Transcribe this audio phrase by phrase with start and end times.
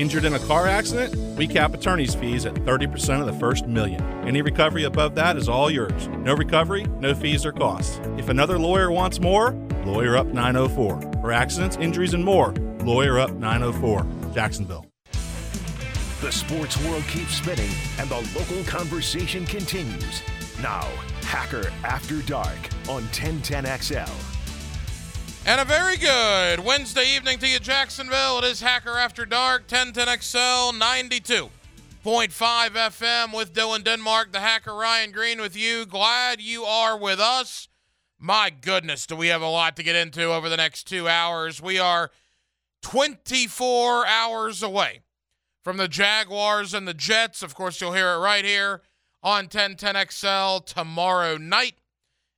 [0.00, 1.14] Injured in a car accident?
[1.36, 4.02] We cap attorney's fees at 30% of the first million.
[4.26, 6.08] Any recovery above that is all yours.
[6.08, 8.00] No recovery, no fees or costs.
[8.16, 9.52] If another lawyer wants more,
[9.84, 11.02] Lawyer Up 904.
[11.20, 14.06] For accidents, injuries, and more, Lawyer Up 904.
[14.32, 14.86] Jacksonville.
[16.22, 20.22] The sports world keeps spinning and the local conversation continues.
[20.62, 20.88] Now,
[21.24, 22.56] Hacker After Dark
[22.88, 24.29] on 1010XL.
[25.46, 28.38] And a very good Wednesday evening to you, Jacksonville.
[28.38, 31.50] It is Hacker After Dark, 1010XL 92.5
[32.04, 35.86] FM with Dylan Denmark, the hacker Ryan Green with you.
[35.86, 37.68] Glad you are with us.
[38.18, 41.60] My goodness, do we have a lot to get into over the next two hours?
[41.60, 42.10] We are
[42.82, 45.00] 24 hours away
[45.64, 47.42] from the Jaguars and the Jets.
[47.42, 48.82] Of course, you'll hear it right here
[49.22, 51.79] on 1010XL tomorrow night.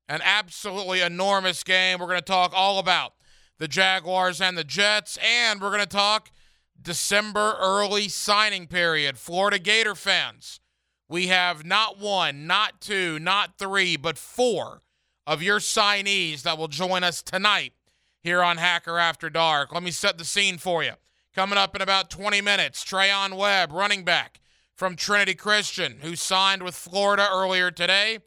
[0.09, 1.99] An absolutely enormous game.
[1.99, 3.15] We're going to talk all about
[3.59, 6.31] the Jaguars and the Jets, and we're going to talk
[6.81, 9.19] December early signing period.
[9.19, 10.61] Florida Gator fans,
[11.09, 14.83] we have not one, not two, not three, but four
[15.27, 17.73] of your signees that will join us tonight
[18.23, 19.73] here on Hacker After Dark.
[19.73, 20.93] Let me set the scene for you.
[21.35, 24.41] Coming up in about 20 minutes, Treyaun Webb, running back
[24.75, 28.19] from Trinity Christian, who signed with Florida earlier today,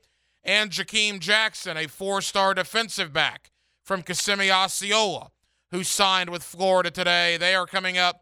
[0.45, 3.51] and Jakeem Jackson, a four star defensive back
[3.83, 5.31] from Kissimmee Osceola,
[5.71, 7.35] who signed with Florida today.
[7.37, 8.21] They are coming up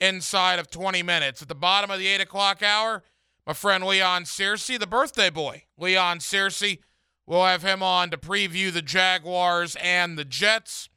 [0.00, 1.42] inside of 20 minutes.
[1.42, 3.02] At the bottom of the 8 o'clock hour,
[3.46, 5.64] my friend Leon Searcy, the birthday boy.
[5.76, 6.78] Leon Searcy,
[7.26, 10.88] we'll have him on to preview the Jaguars and the Jets.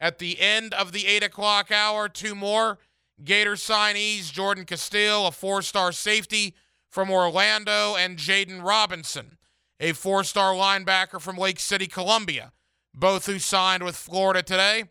[0.00, 2.78] At the end of the 8 o'clock hour, two more
[3.24, 6.54] Gator signees Jordan Castell, a four star safety
[6.88, 9.37] from Orlando, and Jaden Robinson,
[9.80, 12.52] a four star linebacker from Lake City, Columbia,
[12.94, 14.84] both who signed with Florida today,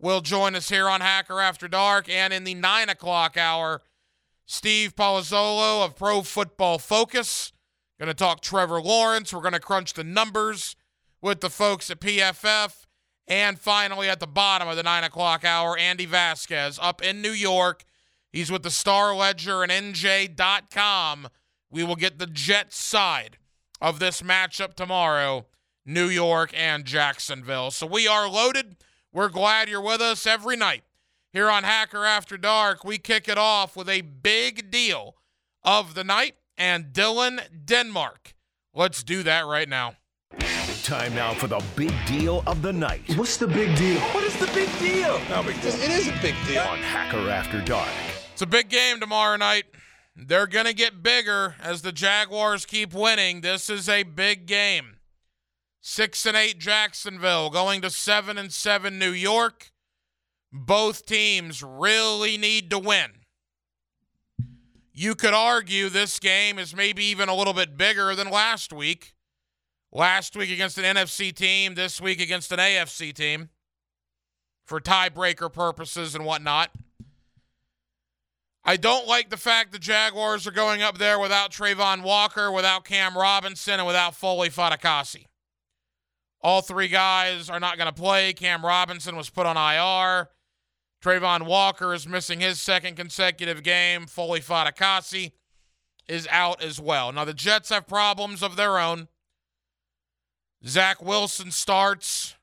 [0.00, 2.08] will join us here on Hacker After Dark.
[2.08, 3.82] And in the 9 o'clock hour,
[4.46, 7.52] Steve Palazzolo of Pro Football Focus.
[7.98, 9.32] Going to talk Trevor Lawrence.
[9.32, 10.74] We're going to crunch the numbers
[11.20, 12.86] with the folks at PFF.
[13.28, 17.30] And finally, at the bottom of the 9 o'clock hour, Andy Vasquez up in New
[17.30, 17.84] York.
[18.32, 21.28] He's with the Star Ledger and NJ.com.
[21.70, 23.36] We will get the Jets side
[23.80, 25.46] of this matchup tomorrow,
[25.86, 27.70] New York and Jacksonville.
[27.70, 28.76] So we are loaded.
[29.12, 30.82] We're glad you're with us every night.
[31.32, 35.16] Here on Hacker After Dark, we kick it off with a big deal
[35.62, 38.34] of the night and Dylan Denmark.
[38.74, 39.94] Let's do that right now.
[40.84, 44.00] Time now for the big deal of the night What's the big deal?
[44.00, 45.20] What is the big deal?
[45.28, 45.74] No big deal.
[45.74, 46.62] It is a big deal.
[46.62, 47.88] on Hacker After Dark.
[48.32, 49.64] It's a big game tomorrow night.
[50.26, 53.40] They're going to get bigger as the Jaguars keep winning.
[53.40, 54.96] This is a big game.
[55.80, 59.70] 6 and 8 Jacksonville going to 7 and 7 New York.
[60.52, 63.12] Both teams really need to win.
[64.92, 69.14] You could argue this game is maybe even a little bit bigger than last week.
[69.90, 73.48] Last week against an NFC team, this week against an AFC team
[74.66, 76.70] for tiebreaker purposes and whatnot.
[78.64, 82.84] I don't like the fact the Jaguars are going up there without Travon Walker, without
[82.84, 85.24] Cam Robinson, and without Foley Fatukasi.
[86.42, 88.32] All three guys are not going to play.
[88.32, 90.28] Cam Robinson was put on IR.
[91.02, 94.06] Travon Walker is missing his second consecutive game.
[94.06, 95.32] Foley Fatukasi
[96.06, 97.12] is out as well.
[97.12, 99.08] Now, the Jets have problems of their own.
[100.66, 102.34] Zach Wilson starts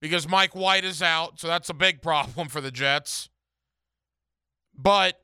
[0.00, 3.28] because Mike White is out, so that's a big problem for the Jets.
[4.76, 5.20] But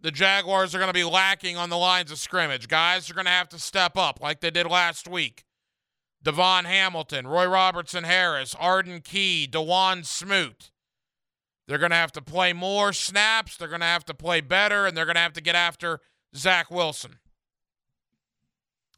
[0.00, 2.68] the Jaguars are going to be lacking on the lines of scrimmage.
[2.68, 5.44] Guys are going to have to step up like they did last week.
[6.24, 10.70] DaVon Hamilton, Roy Robertson Harris, Arden Key, Dawuane Smoot.
[11.66, 13.56] They're going to have to play more snaps.
[13.56, 16.00] They're going to have to play better, and they're going to have to get after
[16.34, 17.18] Zach Wilson.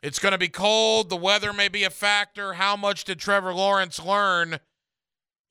[0.03, 1.09] It's going to be cold.
[1.09, 2.55] The weather may be a factor.
[2.55, 4.59] How much did Trevor Lawrence learn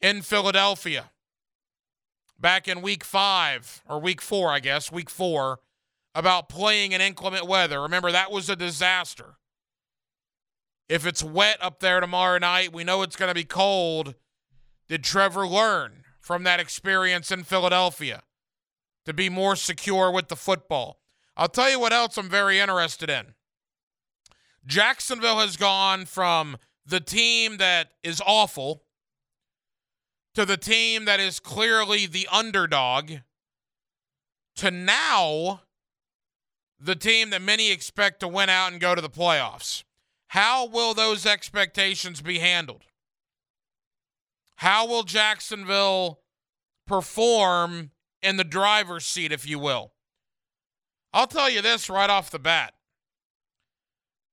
[0.01, 1.11] in Philadelphia
[2.39, 5.59] back in week five, or week four, I guess, week four,
[6.15, 7.81] about playing in inclement weather?
[7.81, 9.35] Remember, that was a disaster.
[10.89, 14.15] If it's wet up there tomorrow night, we know it's going to be cold.
[14.89, 18.23] Did Trevor learn from that experience in Philadelphia
[19.05, 20.99] to be more secure with the football?
[21.35, 23.33] I'll tell you what else I'm very interested in.
[24.65, 28.82] Jacksonville has gone from the team that is awful
[30.35, 33.11] to the team that is clearly the underdog
[34.55, 35.61] to now
[36.79, 39.83] the team that many expect to win out and go to the playoffs.
[40.29, 42.83] How will those expectations be handled?
[44.57, 46.19] How will Jacksonville
[46.85, 47.91] perform
[48.21, 49.91] in the driver's seat, if you will.
[51.13, 52.73] I'll tell you this right off the bat.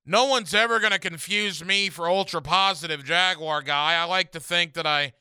[0.06, 3.94] No one's ever going to confuse me for ultra positive Jaguar guy.
[3.94, 5.12] I like to think that I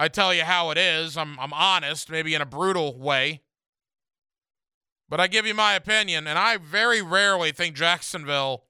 [0.00, 1.18] I tell you how it is.
[1.18, 3.42] I'm I'm honest, maybe in a brutal way.
[5.10, 8.64] But I give you my opinion, and I very rarely think Jacksonville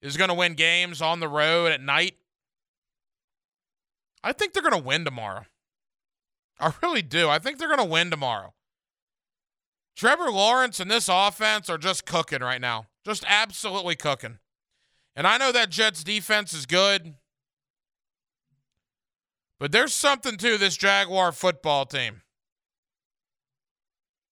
[0.00, 2.18] is going to win games on the road at night.
[4.22, 5.46] I think they're going to win tomorrow.
[6.60, 7.28] I really do.
[7.28, 8.54] I think they're going to win tomorrow.
[9.96, 12.86] Trevor Lawrence and this offense are just cooking right now.
[13.04, 14.38] Just absolutely cooking.
[15.16, 17.14] And I know that Jets defense is good.
[19.58, 22.22] But there's something to this Jaguar football team.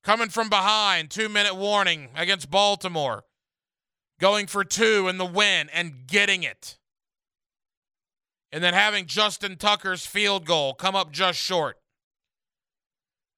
[0.02, 3.24] Coming from behind, two minute warning against Baltimore,
[4.18, 6.76] going for two in the win and getting it.
[8.50, 11.78] And then having Justin Tucker's field goal come up just short.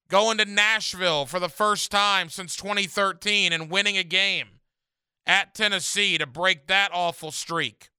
[0.08, 4.60] Going to Nashville for the first time since 2013 and winning a game
[5.26, 7.90] at Tennessee to break that awful streak.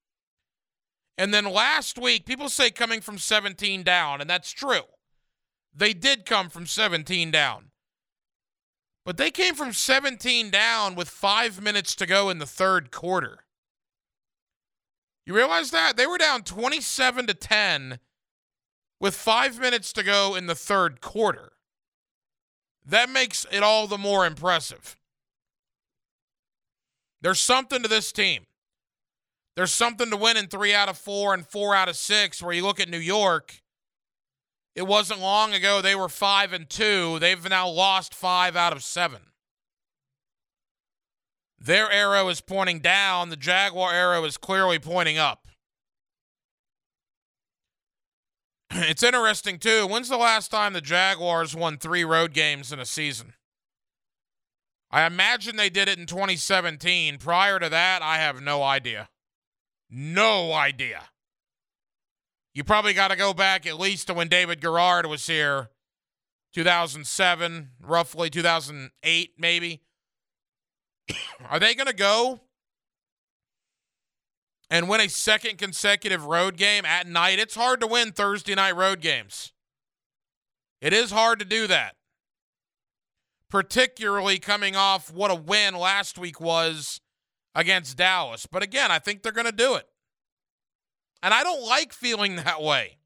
[1.17, 4.81] And then last week, people say coming from 17 down, and that's true.
[5.73, 7.71] They did come from 17 down.
[9.05, 13.39] But they came from 17 down with five minutes to go in the third quarter.
[15.25, 15.95] You realize that?
[15.95, 17.99] They were down 27 to 10
[18.99, 21.53] with five minutes to go in the third quarter.
[22.85, 24.97] That makes it all the more impressive.
[27.21, 28.45] There's something to this team.
[29.55, 32.43] There's something to win in three out of four and four out of six.
[32.43, 33.61] Where you look at New York,
[34.75, 37.19] it wasn't long ago they were five and two.
[37.19, 39.21] They've now lost five out of seven.
[41.57, 43.29] Their arrow is pointing down.
[43.29, 45.47] The Jaguar arrow is clearly pointing up.
[48.77, 49.87] It's interesting, too.
[49.87, 53.33] When's the last time the Jaguars won three road games in a season?
[54.91, 57.17] I imagine they did it in 2017.
[57.17, 59.07] Prior to that, I have no idea.
[59.97, 61.03] No idea.
[62.53, 65.69] You probably got to go back at least to when David Garrard was here,
[66.53, 69.83] 2007, roughly 2008, maybe.
[71.49, 72.41] Are they going to go
[74.69, 77.39] and win a second consecutive road game at night?
[77.39, 79.53] It's hard to win Thursday night road games.
[80.81, 81.95] It is hard to do that
[83.49, 86.99] particularly coming off what a win last week was
[87.55, 88.45] against Dallas.
[88.45, 89.87] But again, I think they're going to do it.
[91.23, 92.97] And I don't like feeling that way.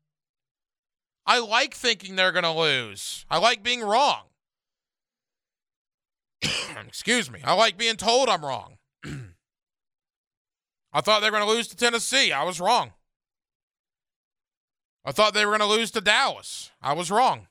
[1.25, 3.25] I like thinking they're going to lose.
[3.29, 4.23] I like being wrong.
[6.87, 7.39] Excuse me.
[7.43, 8.77] I like being told I'm wrong.
[10.91, 12.31] I thought they were going to lose to Tennessee.
[12.31, 12.93] I was wrong.
[15.05, 16.71] I thought they were going to lose to Dallas.
[16.81, 17.47] I was wrong.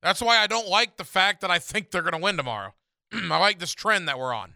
[0.00, 2.74] That's why I don't like the fact that I think they're going to win tomorrow.
[3.12, 4.54] I like this trend that we're on.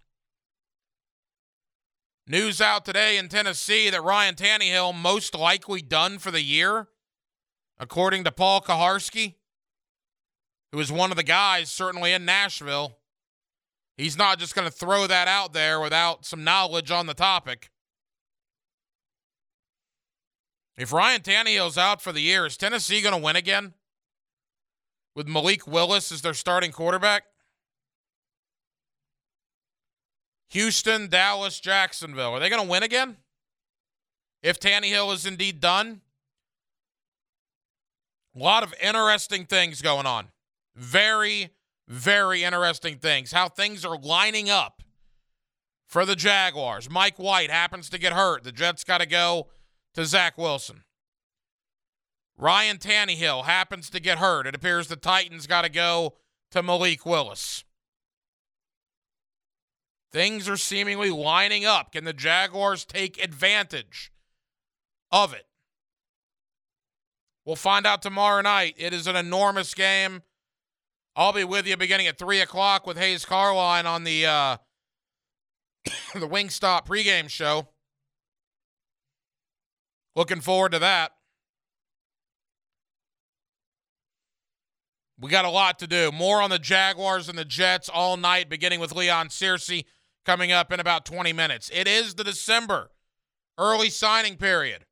[2.26, 6.88] News out today in Tennessee that Ryan Tannehill most likely done for the year,
[7.78, 9.34] according to Paul Kuharsky,
[10.70, 12.98] who is one of the guys certainly in Nashville.
[13.96, 17.70] He's not just going to throw that out there without some knowledge on the topic.
[20.78, 23.74] If Ryan Tannehill's out for the year, is Tennessee going to win again?
[25.14, 27.24] with Malik Willis as their starting quarterback?
[30.52, 32.32] Houston, Dallas, Jacksonville.
[32.32, 33.16] Are they going to win again?
[34.42, 36.02] If Tannehill is indeed done?
[38.36, 40.28] A lot of interesting things going on.
[40.76, 41.54] Very,
[41.88, 43.32] very interesting things.
[43.32, 44.82] How things are lining up
[45.86, 46.90] for the Jaguars.
[46.90, 48.44] Mike White happens to get hurt.
[48.44, 49.48] The Jets got to go
[49.94, 50.82] to Zach Wilson.
[52.36, 54.46] Ryan Tannehill happens to get hurt.
[54.46, 56.12] It appears the Titans got to go
[56.50, 57.64] to Malik Willis.
[60.12, 61.92] Things are seemingly lining up.
[61.92, 64.12] Can the Jaguars take advantage
[65.10, 65.46] of it?
[67.46, 68.74] We'll find out tomorrow night.
[68.76, 70.22] It is an enormous game.
[71.16, 74.56] I'll be with you beginning at 3 o'clock with Hays Carlyon on the uh,
[76.14, 77.68] the Wingstop pregame show.
[80.14, 81.12] Looking forward to that.
[85.18, 86.10] We got a lot to do.
[86.12, 89.84] More on the Jaguars and the Jets all night, beginning with Leon Searcy
[90.24, 91.70] coming up in about 20 minutes.
[91.72, 92.90] It is the December
[93.58, 94.86] early signing period.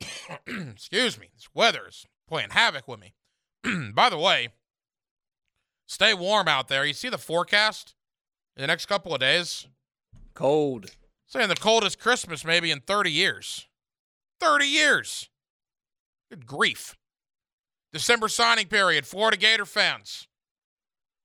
[0.46, 1.28] Excuse me.
[1.34, 3.14] This weather is playing havoc with me.
[3.92, 4.48] By the way,
[5.86, 6.84] stay warm out there.
[6.84, 7.94] You see the forecast
[8.56, 9.66] in the next couple of days?
[10.34, 10.86] Cold.
[11.26, 13.68] Saying the coldest Christmas maybe in 30 years.
[14.40, 15.28] 30 years.
[16.30, 16.96] Good grief.
[17.92, 20.28] December signing period, Florida Gator fans.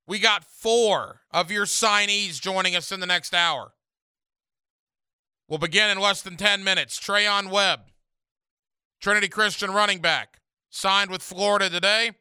[0.07, 3.73] We got four of your signees joining us in the next hour.
[5.47, 6.99] We'll begin in less than 10 minutes.
[6.99, 7.81] Treyaun Webb,
[8.99, 12.11] Trinity Christian running back, signed with Florida today.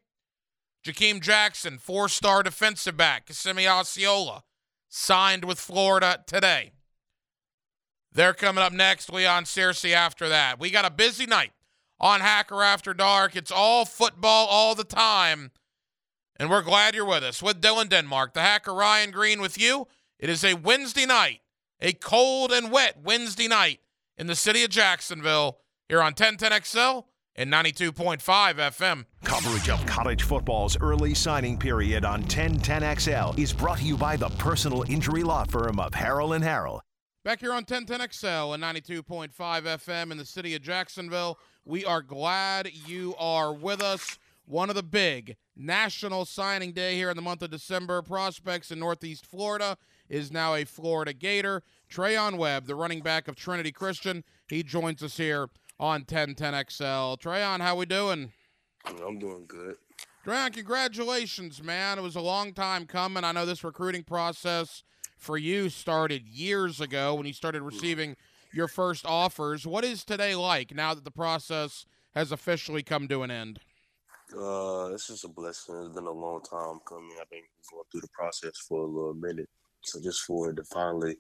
[0.85, 4.45] Jakeem Jackson, four star defensive back, Kissimmee Osceola,
[4.89, 6.73] signed with Florida today.
[8.13, 9.13] They're coming up next.
[9.13, 10.61] Leon Searcy after that.
[10.61, 11.53] We got a busy night
[11.99, 13.35] on Hacker After Dark.
[13.35, 15.51] It's all football all the time.
[16.37, 17.43] And we're glad you're with us.
[17.43, 19.87] With Dylan Denmark, the Hacker Ryan Green with you.
[20.19, 21.41] It is a Wednesday night,
[21.81, 23.81] a cold and wet Wednesday night
[24.17, 27.05] in the city of Jacksonville here on 1010XL
[27.37, 29.05] and 92.5 FM.
[29.25, 34.29] Coverage of college football's early signing period on 1010XL is brought to you by the
[34.31, 36.81] personal injury law firm of Harrell and Harrell.
[37.25, 42.71] Back here on 1010XL and 92.5 FM in the city of Jacksonville, we are glad
[42.87, 44.19] you are with us.
[44.47, 48.03] One of the big national signing day here in the month of December.
[48.03, 51.63] Prospects in Northeast Florida is now a Florida Gator.
[51.91, 55.49] Treyaun Webb, the running back of Trinity Christian, he joins us here
[55.81, 57.19] on 1010XL.
[57.19, 58.33] Treyaun, how we doing?
[58.85, 59.77] I'm doing good.
[60.27, 61.99] Treyaun, congratulations, man.
[61.99, 63.25] It was a long time coming.
[63.25, 64.83] I know this recruiting process
[65.17, 68.15] for you started years ago when you started receiving
[68.53, 69.67] your first offers.
[69.67, 73.61] What is today like now that the process has officially come to an end?
[74.37, 75.77] Uh, it's just a blessing.
[75.85, 77.17] It's been a long time coming.
[77.21, 79.49] I've been going through the process for a little minute.
[79.83, 81.17] So just for it to finally,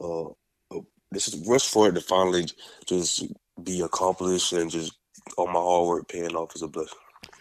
[0.00, 0.80] uh, uh
[1.12, 2.46] this is just for it to finally
[2.86, 3.26] just
[3.62, 4.98] be accomplished and just
[5.36, 6.98] all my hard work paying off is a blessing.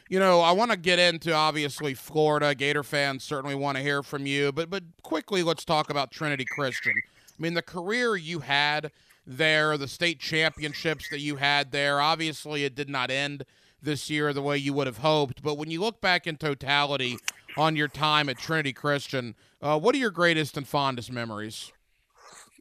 [0.09, 2.53] You know, I want to get into obviously Florida.
[2.53, 6.45] Gator fans certainly want to hear from you, but but quickly let's talk about Trinity
[6.45, 6.93] Christian.
[6.95, 8.91] I mean, the career you had
[9.25, 13.45] there, the state championships that you had there, obviously it did not end
[13.85, 15.41] this year the way you would have hoped.
[15.41, 17.17] But when you look back in totality
[17.57, 21.71] on your time at Trinity Christian, uh, what are your greatest and fondest memories?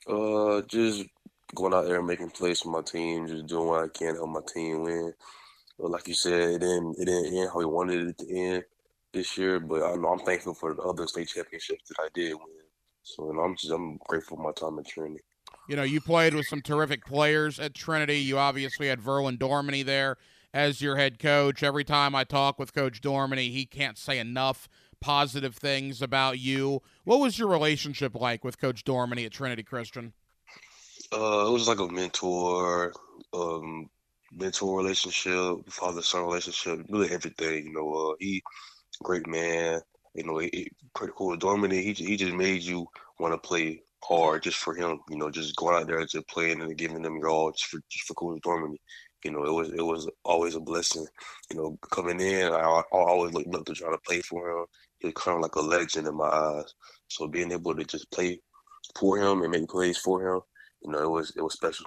[0.07, 1.05] Uh, just
[1.55, 4.21] going out there and making plays for my team, just doing what I can to
[4.21, 5.13] help my team win.
[5.79, 8.65] But like you said, it didn't it didn't end how we wanted it to end
[9.13, 9.59] this year.
[9.59, 12.47] But I know I'm thankful for the other state championships that I did win.
[13.03, 15.23] So know, I'm just I'm grateful for my time at Trinity.
[15.69, 18.19] You know, you played with some terrific players at Trinity.
[18.19, 20.19] You obviously had Verlon Dorminy there
[20.55, 21.63] as your head coach.
[21.63, 24.69] Every time I talk with Coach Dorminy, he can't say enough
[25.01, 26.81] positive things about you.
[27.03, 30.15] What was your relationship like with Coach Dorminy at Trinity Christian?
[31.13, 32.95] Uh, it was like a mentor,
[33.35, 33.91] um,
[34.33, 37.67] mentor relationship, father son relationship, really everything.
[37.67, 38.41] You know, uh, he
[39.03, 39.81] great man.
[40.15, 41.37] You know, he, cool.
[41.37, 42.87] Dorminy, he he just made you
[43.19, 45.01] want to play hard just for him.
[45.11, 47.81] You know, just going out there just playing and giving them your all just for
[47.91, 48.79] just for Coach Dorminy.
[49.25, 51.07] You know, it was it was always a blessing.
[51.51, 54.67] You know, coming in, I, I always looked look to try to play for him.
[54.99, 56.75] He was kind of like a legend in my eyes.
[57.09, 58.41] So being able to just play
[58.99, 60.41] for him and make plays for him,
[60.83, 61.87] you know, it was it was special.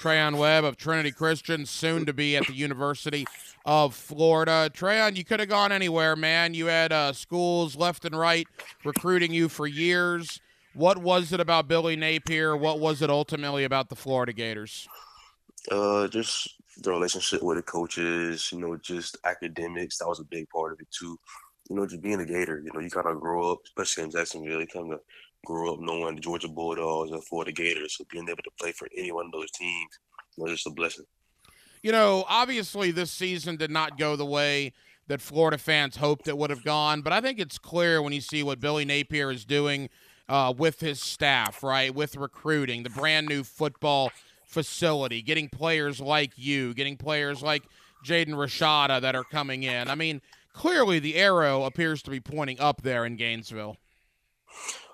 [0.00, 3.24] Treyaun Webb of Trinity Christian, soon to be at the University
[3.64, 4.68] of Florida.
[4.74, 6.54] Treyaun, you could have gone anywhere, man.
[6.54, 8.48] You had uh, schools left and right
[8.84, 10.40] recruiting you for years.
[10.74, 12.56] What was it about Billy Napier?
[12.56, 14.88] What was it ultimately about the Florida Gators?
[15.70, 18.50] Uh, just the relationship with the coaches.
[18.52, 19.98] You know, just academics.
[19.98, 21.18] That was a big part of it too.
[21.68, 22.60] You know, just being a Gator.
[22.64, 24.60] You know, you kind of grow up, especially in Jacksonville.
[24.60, 25.00] You kind of
[25.44, 27.96] grow up knowing the Georgia Bulldogs and Florida Gators.
[27.96, 29.98] So being able to play for any one of those teams
[30.36, 31.04] was just a blessing.
[31.82, 34.72] You know, obviously this season did not go the way
[35.08, 38.20] that Florida fans hoped it would have gone, but I think it's clear when you
[38.20, 39.90] see what Billy Napier is doing
[40.28, 41.92] uh, with his staff, right?
[41.92, 44.12] With recruiting, the brand new football
[44.52, 47.62] facility, getting players like you, getting players like
[48.04, 49.88] Jaden Rashada that are coming in.
[49.88, 50.20] I mean,
[50.52, 53.76] clearly the arrow appears to be pointing up there in Gainesville.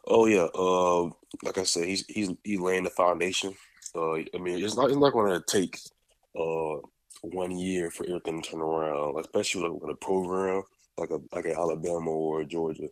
[0.07, 1.05] Oh yeah, uh,
[1.45, 3.55] like I said, he's he's he's laying the foundation.
[3.95, 5.79] Uh, I mean, it's not it's not going to take
[6.39, 6.77] uh
[7.23, 10.63] one year for everything to turn around, especially with a program
[10.97, 12.89] like a like an Alabama or Georgia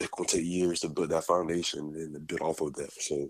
[0.00, 2.90] it's gonna take years to build that foundation and to build off of that.
[2.92, 3.28] So,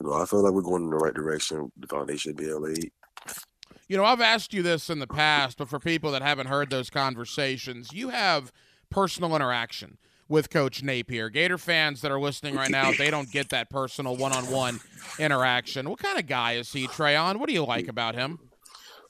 [0.00, 1.70] you know, I feel like we're going in the right direction.
[1.78, 2.90] The foundation being laid.
[3.88, 6.70] You know, I've asked you this in the past, but for people that haven't heard
[6.70, 8.52] those conversations, you have
[8.90, 11.28] personal interaction with Coach Napier.
[11.28, 14.80] Gator fans that are listening right now, they don't get that personal one-on-one
[15.20, 15.88] interaction.
[15.88, 17.36] What kind of guy is he, Treyaun?
[17.36, 18.40] What do you like about him?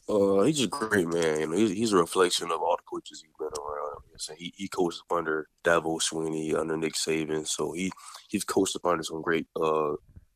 [0.09, 1.41] Uh, he's a great man.
[1.41, 3.83] You know, he's, he's a reflection of all the coaches he's been around.
[4.39, 7.93] He he coached under Dabo Swinney, under Nick Saban, so he
[8.29, 9.93] he's coached up under some great uh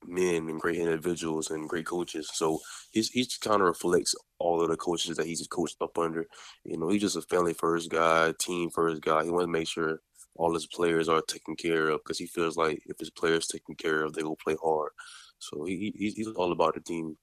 [0.06, 2.30] men and great individuals and great coaches.
[2.32, 6.26] So he's he kind of reflects all of the coaches that he's coached up under.
[6.64, 9.24] You know, he's just a family first guy, team first guy.
[9.24, 10.00] He wants to make sure
[10.36, 13.74] all his players are taken care of because he feels like if his players taken
[13.74, 14.90] care of, they will play hard.
[15.38, 17.16] So he, he he's all about the team.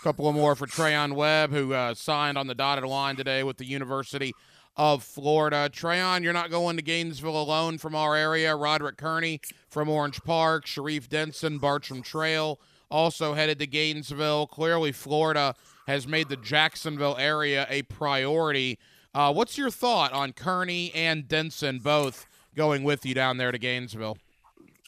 [0.00, 3.56] A Couple more for Treyaun Webb, who uh, signed on the dotted line today with
[3.56, 4.32] the University
[4.76, 5.70] of Florida.
[5.72, 8.54] Treyaun, you're not going to Gainesville alone from our area.
[8.54, 14.46] Roderick Kearney from Orange Park, Sharif Denson, Bartram Trail also headed to Gainesville.
[14.46, 15.54] Clearly, Florida
[15.86, 18.78] has made the Jacksonville area a priority.
[19.14, 23.58] Uh, what's your thought on Kearney and Denson both going with you down there to
[23.58, 24.18] Gainesville?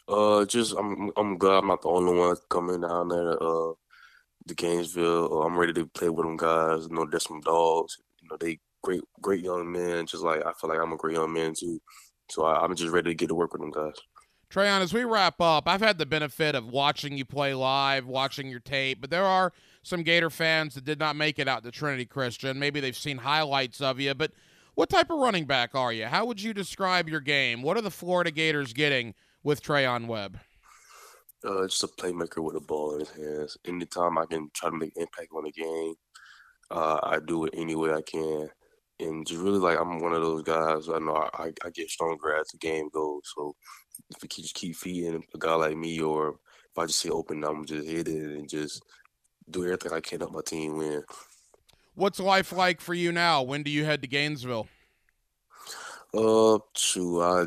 [0.07, 3.73] Uh, just I'm I'm glad I'm not the only one coming down there to uh
[4.55, 5.43] Gainesville.
[5.43, 6.87] I'm ready to play with them guys.
[6.89, 7.99] You know, there's some dogs.
[8.23, 10.07] You know, they great great young men.
[10.07, 11.81] Just like I feel like I'm a great young man too.
[12.31, 13.95] So I, I'm just ready to get to work with them guys.
[14.51, 18.49] Treyaun, as we wrap up, I've had the benefit of watching you play live, watching
[18.49, 21.71] your tape, but there are some Gator fans that did not make it out to
[21.71, 22.59] Trinity Christian.
[22.59, 24.33] Maybe they've seen highlights of you, but
[24.75, 26.07] what type of running back are you?
[26.07, 27.61] How would you describe your game?
[27.61, 30.39] What are the Florida Gators getting with Treyaun Webb?
[31.45, 33.59] Uh, just a playmaker with a ball in his hands.
[33.67, 35.95] Anytime I can try to make impact on the game,
[36.71, 38.49] uh, I do it any way I can.
[39.01, 40.89] And just really like I'm one of those guys.
[40.89, 43.23] I know I, I get stronger as the game goes.
[43.37, 43.55] So
[44.11, 47.45] if we just keep feeding a guy like me, or if I just see open,
[47.45, 48.83] I'm just hit it and just
[49.51, 51.03] do everything I can to help my team win.
[51.95, 53.43] What's life like for you now?
[53.43, 54.69] When do you head to Gainesville?
[56.15, 57.47] Uh, to I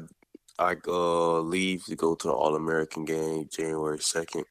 [0.59, 4.45] I uh leave to go to the All American game January second.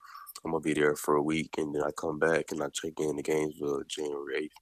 [0.44, 2.92] I'm gonna be there for a week, and then I come back and I check
[2.98, 4.52] in to Gainesville January eighth.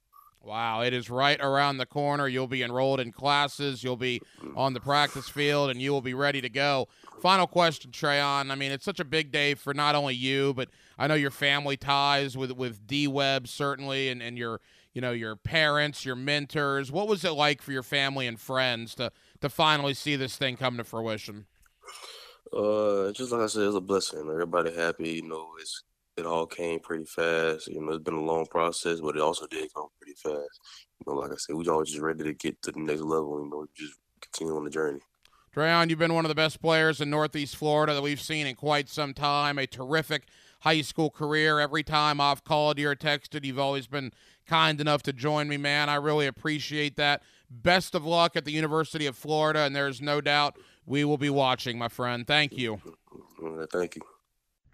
[0.48, 2.26] Wow, it is right around the corner.
[2.26, 4.22] You'll be enrolled in classes, you'll be
[4.56, 6.88] on the practice field, and you will be ready to go.
[7.20, 8.50] Final question, Treyaun.
[8.50, 11.30] I mean, it's such a big day for not only you, but I know your
[11.30, 14.62] family ties with with D Web certainly, and, and your
[14.94, 16.90] you know your parents, your mentors.
[16.90, 19.12] What was it like for your family and friends to
[19.42, 21.44] to finally see this thing come to fruition?
[22.50, 24.20] Uh, just like I said, it's a blessing.
[24.20, 25.10] Everybody happy.
[25.10, 25.82] You know, it's
[26.18, 27.68] it all came pretty fast.
[27.68, 30.60] You know, it's been a long process, but it also did come pretty fast.
[30.98, 33.40] You know, like I said, we all just ready to get to the next level.
[33.42, 35.00] You know, just continue on the journey.
[35.54, 38.54] Treyaun, you've been one of the best players in Northeast Florida that we've seen in
[38.54, 39.58] quite some time.
[39.58, 40.24] A terrific
[40.60, 41.60] high school career.
[41.60, 44.12] Every time I've called you or texted, you've always been
[44.46, 45.88] kind enough to join me, man.
[45.88, 47.22] I really appreciate that.
[47.50, 51.30] Best of luck at the University of Florida, and there's no doubt we will be
[51.30, 52.26] watching, my friend.
[52.26, 52.80] Thank you.
[53.72, 54.02] thank you.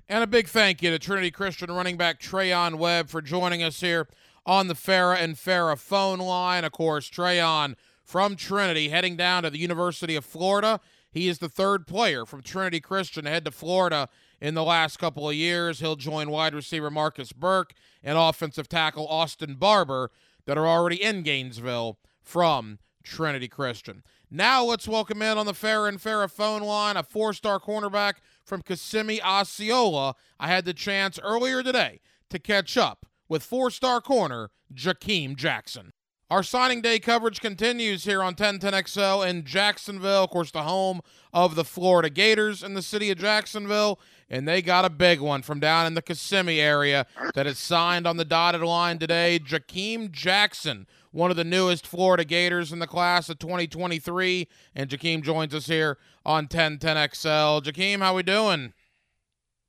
[0.06, 3.80] And a big thank you to Trinity Christian running back Treyaun Webb for joining us
[3.80, 4.06] here
[4.44, 6.62] on the Farah and Farah phone line.
[6.62, 10.78] Of course, Treyaun from Trinity heading down to the University of Florida.
[11.10, 14.10] He is the third player from Trinity Christian to head to Florida
[14.42, 15.80] in the last couple of years.
[15.80, 20.10] He'll join wide receiver Marcus Burke and offensive tackle Austin Barber
[20.44, 24.02] that are already in Gainesville from Trinity Christian.
[24.30, 28.14] Now let's welcome in on the Farah and Farah phone line a four-star cornerback
[28.44, 30.14] from Kissimmee Osceola.
[30.38, 35.92] I had the chance earlier today to catch up with four-star corner Jakeem Jackson.
[36.30, 41.00] Our signing day coverage continues here on 1010XL in Jacksonville, of course, the home
[41.32, 44.00] of the Florida Gators in the city of Jacksonville.
[44.30, 48.06] And they got a big one from down in the Kissimmee area that is signed
[48.06, 49.38] on the dotted line today.
[49.38, 54.48] Jakeem Jackson, one of the newest Florida Gators in the class of 2023.
[54.74, 57.62] And Jakeem joins us here on 1010XL.
[57.62, 58.72] Jakeem, how we doing?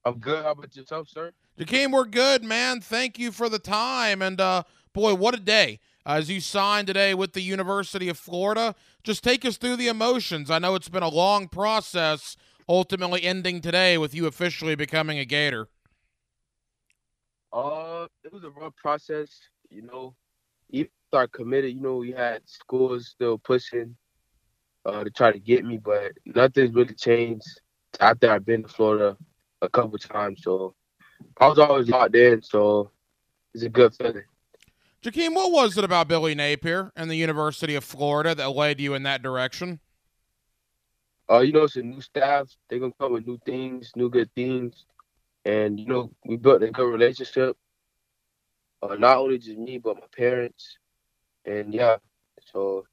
[0.05, 0.43] I'm good.
[0.43, 1.31] How about yourself, sir?
[1.59, 2.81] Jakeem, we're good, man.
[2.81, 4.21] Thank you for the time.
[4.21, 4.63] And uh,
[4.93, 8.75] boy, what a day as you signed today with the University of Florida.
[9.03, 10.51] Just take us through the emotions.
[10.51, 15.25] I know it's been a long process, ultimately ending today with you officially becoming a
[15.25, 15.67] Gator.
[17.53, 19.29] Uh, it was a rough process.
[19.69, 20.15] You know,
[20.69, 23.95] even after I committed, you know, we had schools still pushing
[24.85, 27.47] uh, to try to get me, but nothing's really changed
[27.99, 29.17] after I've been to Florida
[29.61, 30.41] a couple times.
[30.43, 30.75] So
[31.37, 32.41] I was always locked in.
[32.41, 32.91] So
[33.53, 34.23] it's a good feeling.
[35.01, 38.95] Jakeem, what was it about Billy Napier and the University of Florida that led you
[38.95, 39.79] in that direction?
[41.29, 42.49] Uh, you know, it's a new staff.
[42.69, 44.85] They're gonna come with new things, new good things,
[45.43, 47.57] and you know, we built a good relationship.
[48.81, 50.77] Uh, not only just me, but my parents,
[51.45, 51.97] and yeah,
[52.51, 52.85] so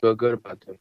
[0.00, 0.78] feel good about them.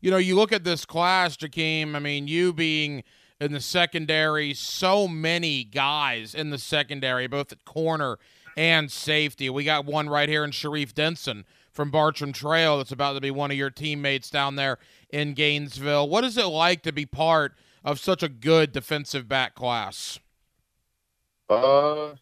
[0.00, 1.94] You know, you look at this class, Jakeem.
[1.94, 3.04] I mean, you being
[3.40, 8.18] in the secondary, so many guys in the secondary, both at corner
[8.56, 9.48] and safety.
[9.48, 13.30] We got one right here in Sharif Denson from Bartram Trail that's about to be
[13.30, 14.78] one of your teammates down there
[15.10, 16.08] in Gainesville.
[16.08, 17.54] What is it like to be part
[17.84, 20.20] of such a good defensive back class?
[21.48, 22.14] Uh,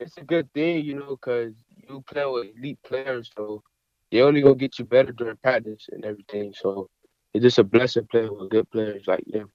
[0.00, 1.54] it's a good thing, you know, because
[1.88, 3.62] you play with elite players, so
[4.10, 6.54] they only gonna get you better during practice and everything.
[6.56, 6.88] So
[7.34, 9.50] it's just a blessing playing with good players like them.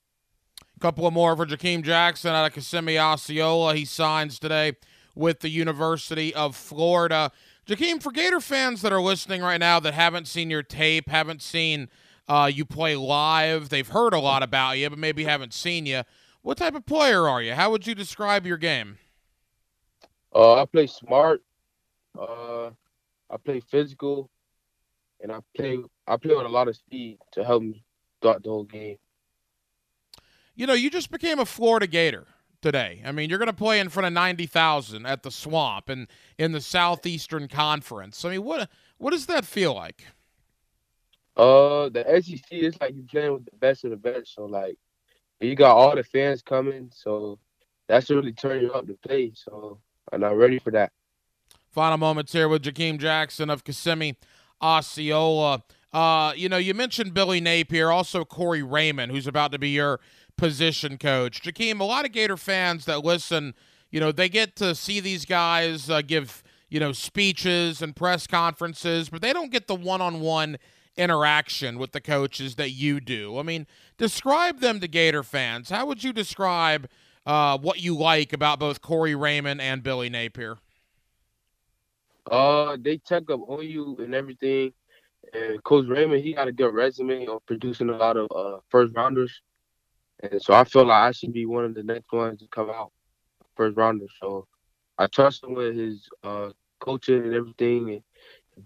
[0.76, 3.74] A couple of more for Jakeem Jackson out of Kissimmee Osceola.
[3.74, 4.74] He signs today
[5.14, 7.30] with the University of Florida.
[7.66, 11.40] Jakeem, for Gator fans that are listening right now that haven't seen your tape, haven't
[11.40, 11.88] seen
[12.28, 16.02] uh, you play live, they've heard a lot about you, but maybe haven't seen you.
[16.42, 17.54] What type of player are you?
[17.54, 18.98] How would you describe your game?
[20.34, 21.42] Uh, I play smart.
[22.18, 22.70] Uh,
[23.30, 24.30] I play physical,
[25.22, 27.82] and I play I play with a lot of speed to help me
[28.20, 28.98] throughout the whole game.
[30.54, 32.26] You know, you just became a Florida Gator
[32.64, 33.02] today.
[33.04, 36.52] I mean, you're going to play in front of 90,000 at the Swamp and in
[36.52, 38.24] the Southeastern Conference.
[38.24, 40.02] I mean, what what does that feel like?
[41.36, 44.34] Uh, the SEC is like you're playing with the best of the best.
[44.34, 44.78] So like,
[45.40, 46.90] you got all the fans coming.
[46.94, 47.38] So
[47.86, 49.32] that's really turning you up to play.
[49.34, 49.78] So
[50.10, 50.90] I'm not ready for that.
[51.70, 54.16] Final moments here with Jakeem Jackson of Kissimmee
[54.62, 55.64] Osceola.
[55.94, 60.00] Uh, you know, you mentioned Billy Napier, also Corey Raymond, who's about to be your
[60.36, 61.40] position coach.
[61.40, 63.54] Jakeem, a lot of Gator fans that listen,
[63.92, 68.26] you know, they get to see these guys uh, give, you know, speeches and press
[68.26, 70.58] conferences, but they don't get the one on one
[70.96, 73.38] interaction with the coaches that you do.
[73.38, 73.64] I mean,
[73.96, 75.70] describe them to Gator fans.
[75.70, 76.88] How would you describe
[77.24, 80.58] uh, what you like about both Corey Raymond and Billy Napier?
[82.28, 84.72] Uh, they check up on you and everything.
[85.34, 88.94] And Coach Raymond, he got a good resume on producing a lot of uh, first
[88.94, 89.42] rounders.
[90.22, 92.70] And so I feel like I should be one of the next ones to come
[92.70, 92.92] out
[93.56, 94.06] first rounder.
[94.20, 94.46] So
[94.98, 98.02] I trust him with his uh, coaching and everything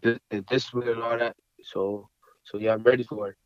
[0.02, 1.36] and, and discipline and all that.
[1.62, 2.08] So
[2.44, 3.36] so yeah, I'm ready for it.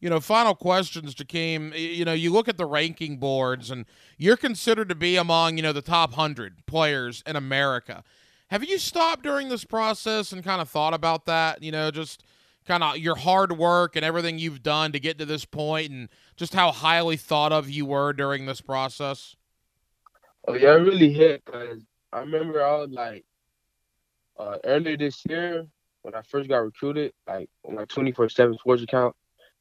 [0.00, 1.76] You know, final questions, Jakeem.
[1.76, 3.84] You know, you look at the ranking boards and
[4.16, 8.04] you're considered to be among, you know, the top 100 players in America.
[8.50, 11.62] Have you stopped during this process and kind of thought about that?
[11.62, 12.22] You know, just
[12.68, 16.08] kind of your hard work and everything you've done to get to this point and
[16.36, 19.34] just how highly thought of you were during this process?
[20.46, 23.24] Oh yeah, really hit because I remember I was like
[24.38, 25.66] uh, earlier this year
[26.02, 29.16] when I first got recruited, like on my 24/7 sports account,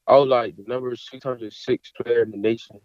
[0.05, 2.79] I was like the number 606 player in the nation.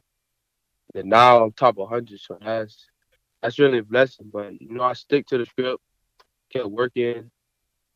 [0.94, 2.86] And now I'm top 100, so that's
[3.42, 4.30] that's really a blessing.
[4.32, 5.82] But you know, I stick to the script,
[6.52, 7.30] kept working,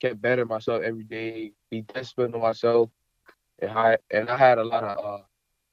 [0.01, 2.91] kept bettering myself every day, be disciplined on myself,
[3.61, 5.23] and I and I had a lot of uh,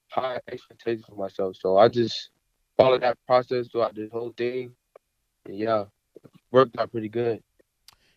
[0.09, 1.55] high expectations for myself.
[1.59, 2.29] So I just
[2.77, 4.75] followed that process throughout this whole thing.
[5.45, 5.85] And yeah,
[6.51, 7.41] worked out pretty good.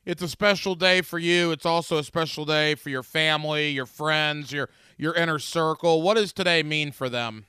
[0.04, 1.50] It's a special day for you.
[1.50, 6.00] It's also a special day for your family, your friends, your your inner circle.
[6.02, 7.46] What does today mean for them?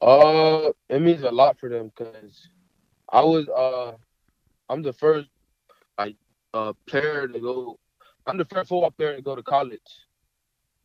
[0.00, 2.48] Uh, it means a lot for them because
[3.10, 3.92] I was uh,
[4.68, 5.28] I'm the first
[5.98, 6.16] like
[6.54, 7.78] uh player to go.
[8.30, 9.80] I'm the first football player to go to college.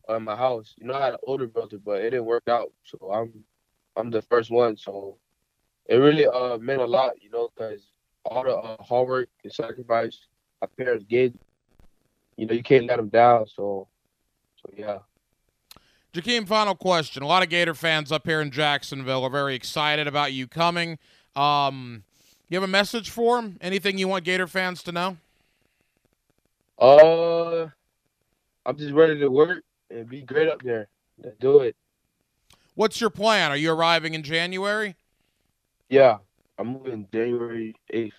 [0.08, 2.44] Uh, in my house, you know, I had an older brother, but it didn't work
[2.48, 2.72] out.
[2.84, 3.44] So I'm
[3.96, 4.76] I'm the first one.
[4.76, 5.16] So
[5.86, 7.82] it really uh meant a lot, you know, because
[8.24, 10.26] all the uh, hard work and sacrifice
[10.60, 11.38] my parents did,
[12.36, 13.46] you know, you can't let them down.
[13.46, 13.88] So,
[14.56, 14.98] so yeah.
[16.12, 17.22] Jakeem, final question.
[17.22, 20.98] A lot of Gator fans up here in Jacksonville are very excited about you coming.
[21.34, 22.04] Um,
[22.48, 23.58] you have a message for them?
[23.60, 25.18] Anything you want Gator fans to know?
[26.78, 27.66] Uh,
[28.66, 30.88] I'm just ready to work and be great up there.
[31.22, 31.76] Let's do it.
[32.74, 33.50] What's your plan?
[33.50, 34.96] Are you arriving in January?
[35.88, 36.18] Yeah,
[36.58, 38.12] I'm moving January 8th.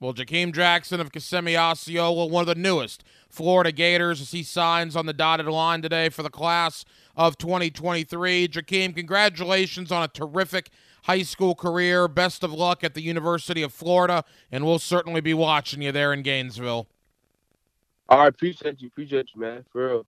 [0.00, 4.94] Well, Jakeem Jackson of Kissimmee Osceola, one of the newest Florida Gators, as he signs
[4.94, 6.84] on the dotted line today for the class
[7.16, 8.46] of 2023.
[8.46, 10.70] Jakeem, congratulations on a terrific
[11.04, 12.06] high school career.
[12.06, 16.12] Best of luck at the University of Florida, and we'll certainly be watching you there
[16.12, 16.86] in Gainesville.
[18.08, 18.88] All right, appreciate you.
[18.88, 19.64] Appreciate you, man.
[19.70, 20.06] For real.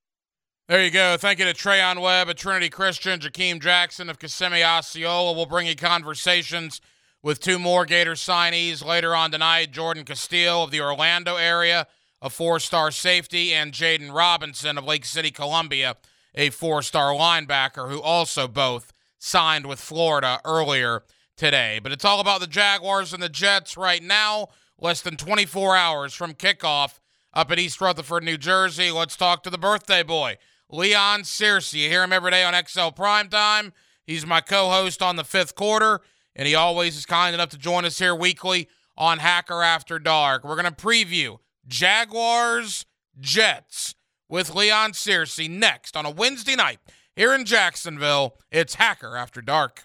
[0.67, 1.17] There you go.
[1.17, 5.33] Thank you to Treyaun Webb at Trinity Christian, Jakeem Jackson of Kissimmee Osceola.
[5.33, 6.81] We'll bring you conversations
[7.21, 11.87] with two more Gator signees later on tonight Jordan Castell of the Orlando area,
[12.21, 15.97] a four star safety, and Jaden Robinson of Lake City, Columbia,
[16.33, 21.03] a four star linebacker, who also both signed with Florida earlier
[21.37, 21.79] today.
[21.83, 24.47] But it's all about the Jaguars and the Jets right now,
[24.79, 26.99] less than 24 hours from kickoff
[27.33, 28.91] up at East Rutherford, New Jersey.
[28.91, 30.37] Let's talk to the birthday boy,
[30.69, 31.83] Leon Searcy.
[31.83, 33.71] You hear him every day on XL Primetime.
[34.05, 36.01] He's my co host on the fifth quarter
[36.35, 38.67] and he always is kind enough to join us here weekly
[38.97, 40.43] on Hacker After Dark.
[40.43, 42.85] We're going to preview Jaguars
[43.19, 43.95] Jets
[44.29, 46.79] with Leon Searcy next on a Wednesday night
[47.15, 48.37] here in Jacksonville.
[48.51, 49.83] It's Hacker After Dark.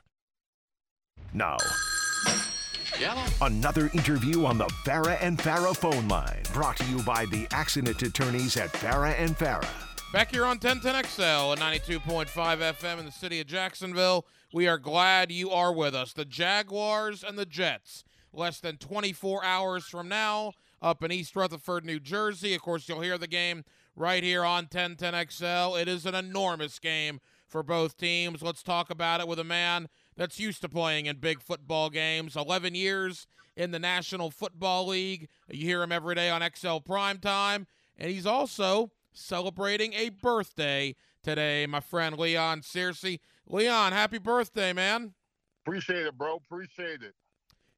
[1.33, 1.57] Now,
[3.41, 8.01] Another interview on the Farah and Farah phone line, brought to you by the accident
[8.03, 9.69] attorneys at Farah and Farah.
[10.13, 14.25] Back here on 1010XL at 92.5 FM in the city of Jacksonville.
[14.53, 16.13] We are glad you are with us.
[16.13, 21.85] The Jaguars and the Jets, less than 24 hours from now, up in East Rutherford,
[21.85, 22.55] New Jersey.
[22.55, 23.65] Of course, you'll hear the game
[23.97, 25.81] right here on 1010XL.
[25.81, 28.43] It is an enormous game for both teams.
[28.43, 32.37] Let's talk about it with a man that's used to playing in big football games.
[32.37, 33.27] 11 years
[33.57, 35.29] in the National Football League.
[35.51, 37.67] You hear him every day on XL Primetime.
[37.99, 43.21] And he's also celebrating a birthday today, my friend Leon Searcy.
[43.49, 45.15] Leon, happy birthday, man.
[45.65, 46.37] Appreciate it, bro.
[46.37, 47.15] Appreciate it.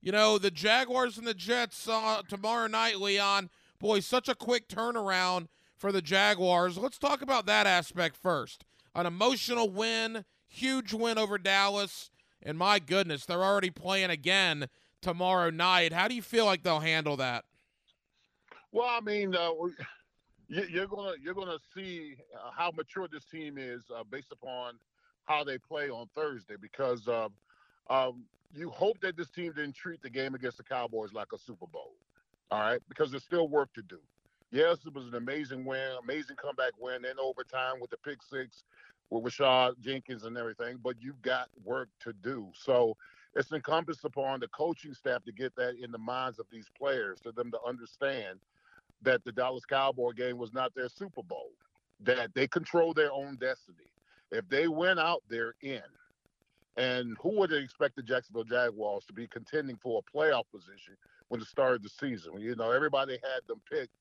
[0.01, 3.51] You know, the Jaguars and the Jets uh, tomorrow night, Leon.
[3.79, 5.47] Boy, such a quick turnaround
[5.77, 6.77] for the Jaguars.
[6.77, 8.65] Let's talk about that aspect first.
[8.95, 12.11] An emotional win, huge win over Dallas.
[12.43, 14.69] And my goodness, they're already playing again
[15.03, 15.93] tomorrow night.
[15.93, 17.45] How do you feel like they'll handle that?
[18.73, 19.51] Well, I mean, uh,
[20.49, 24.75] you're gonna you're gonna see uh, how mature this team is uh, based upon
[25.25, 26.55] how they play on Thursday.
[26.61, 27.29] Because uh,
[27.91, 28.25] um,
[28.55, 31.67] you hope that this team didn't treat the game against the Cowboys like a Super
[31.67, 31.95] Bowl.
[32.51, 33.99] All right, because there's still work to do.
[34.51, 38.65] Yes, it was an amazing win, amazing comeback win in overtime with the pick six
[39.11, 42.49] with Rayshawn Jenkins and everything, but you've got work to do.
[42.55, 42.97] So
[43.35, 47.19] it's incumbent upon the coaching staff to get that in the minds of these players,
[47.23, 48.39] for them to understand
[49.03, 51.51] that the Dallas Cowboy game was not their Super Bowl,
[52.01, 53.93] that they control their own destiny.
[54.31, 55.83] If they win out, they're in.
[56.77, 60.97] And who would expect the Jacksonville Jaguars to be contending for a playoff position
[61.29, 62.39] when it started the season?
[62.39, 63.95] You know, everybody had them picked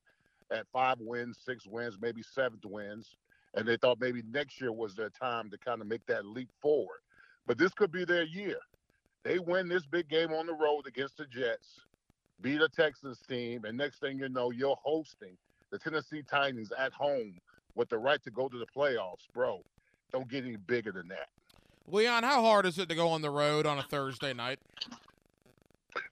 [0.52, 3.16] at five wins, six wins, maybe seventh wins
[3.54, 6.50] and they thought maybe next year was their time to kind of make that leap
[6.60, 7.00] forward.
[7.46, 8.58] But this could be their year.
[9.24, 11.80] They win this big game on the road against the Jets,
[12.40, 15.36] beat a Texans team, and next thing you know, you're hosting
[15.70, 17.40] the Tennessee Titans at home
[17.74, 19.62] with the right to go to the playoffs, bro.
[20.12, 21.28] Don't get any bigger than that.
[21.90, 24.58] Leon, how hard is it to go on the road on a Thursday night?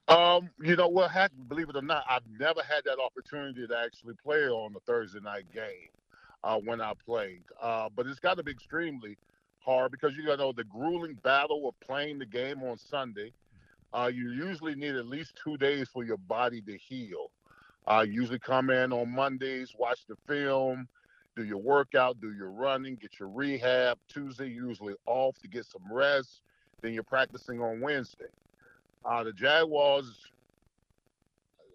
[0.08, 1.10] Um, you know what?
[1.14, 4.80] Well, believe it or not, I've never had that opportunity to actually play on a
[4.80, 5.88] Thursday night game
[6.46, 7.42] uh, when I played.
[7.60, 9.18] Uh, but it's got to be extremely
[9.58, 13.32] hard because you got to know the grueling battle of playing the game on Sunday.
[13.92, 17.30] Uh, you usually need at least two days for your body to heal.
[17.88, 20.86] Uh, usually come in on Mondays, watch the film,
[21.34, 23.98] do your workout, do your running, get your rehab.
[24.08, 26.42] Tuesday usually off to get some rest.
[26.80, 28.26] Then you're practicing on Wednesday.
[29.04, 30.30] Uh, the Jaguars,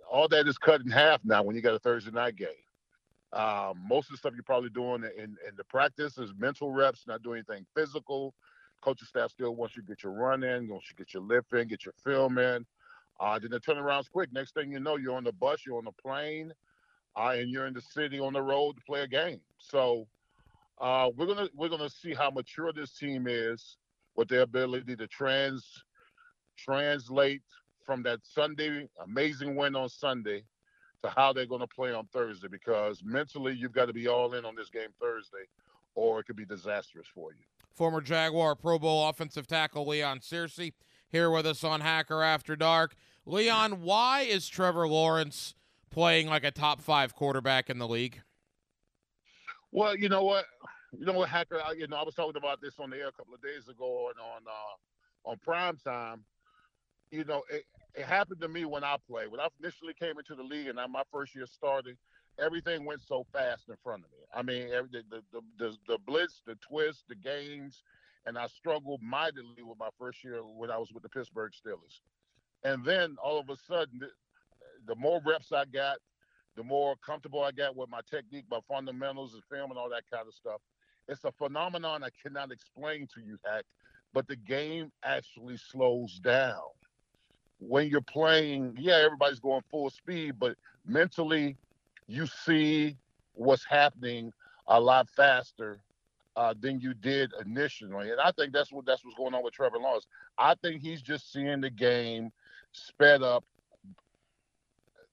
[0.10, 2.50] all that is cut in half now when you got a Thursday night game.
[3.34, 7.06] Um, most of the stuff you're probably doing in, in the practice is mental reps,
[7.08, 8.34] not doing anything physical.
[8.82, 11.24] Coaching staff still wants you to get your run in, wants you to get your
[11.24, 12.66] lift in, get your film in.
[13.20, 14.34] Uh, then the turnaround's quick.
[14.34, 16.52] Next thing you know, you're on the bus, you're on the plane,
[17.16, 19.40] uh, and you're in the city on the road to play a game.
[19.60, 20.08] So
[20.80, 23.78] uh, we're gonna we're gonna see how mature this team is
[24.16, 25.66] with their ability to trans
[26.58, 27.44] translate
[27.86, 30.44] from that Sunday amazing win on Sunday
[31.04, 34.34] to how they're going to play on Thursday because mentally you've got to be all
[34.34, 35.46] in on this game Thursday
[35.96, 37.40] or it could be disastrous for you.
[37.74, 40.74] Former Jaguar Pro Bowl offensive tackle Leon Searcy
[41.10, 42.96] here with us on Hacker After Dark.
[43.26, 45.54] Leon, why is Trevor Lawrence
[45.90, 48.22] playing like a top five quarterback in the league?
[49.72, 50.46] Well, you know what,
[50.98, 51.62] you know what, Hacker.
[51.64, 53.70] I, you know, I was talking about this on the air a couple of days
[53.70, 56.24] ago on on uh, on prime time.
[57.12, 57.64] You know, it,
[57.96, 59.32] it happened to me when I played.
[59.32, 61.98] When I initially came into the league and I, my first year started,
[62.40, 64.18] everything went so fast in front of me.
[64.34, 67.84] I mean, every, the, the, the, the blitz, the twist, the games,
[68.26, 72.00] and I struggled mightily with my first year when I was with the Pittsburgh Steelers.
[72.64, 74.08] And then all of a sudden, the,
[74.88, 75.98] the more reps I got,
[76.56, 80.04] the more comfortable I got with my technique, my fundamentals, and film, and all that
[80.12, 80.62] kind of stuff.
[81.08, 83.66] It's a phenomenon I cannot explain to you, Hack,
[84.14, 86.62] but the game actually slows down
[87.62, 91.56] when you're playing, yeah, everybody's going full speed, but mentally,
[92.08, 92.98] you see
[93.34, 94.34] what's happening
[94.68, 95.80] a lot faster
[96.36, 98.10] uh, than you did initially.
[98.10, 100.08] And I think that's what that's what's going on with Trevor Lawrence.
[100.38, 102.32] I think he's just seeing the game
[102.72, 103.44] sped up,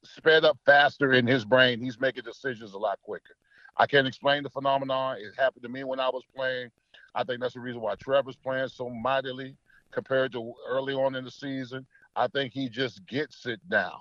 [0.02, 1.80] sped up faster in his brain.
[1.80, 3.36] He's making decisions a lot quicker.
[3.76, 5.18] I can't explain the phenomenon.
[5.18, 6.70] It happened to me when I was playing.
[7.14, 9.56] I think that's the reason why Trevor's playing so mightily
[9.90, 11.86] compared to early on in the season.
[12.18, 14.00] I think he just gets it now,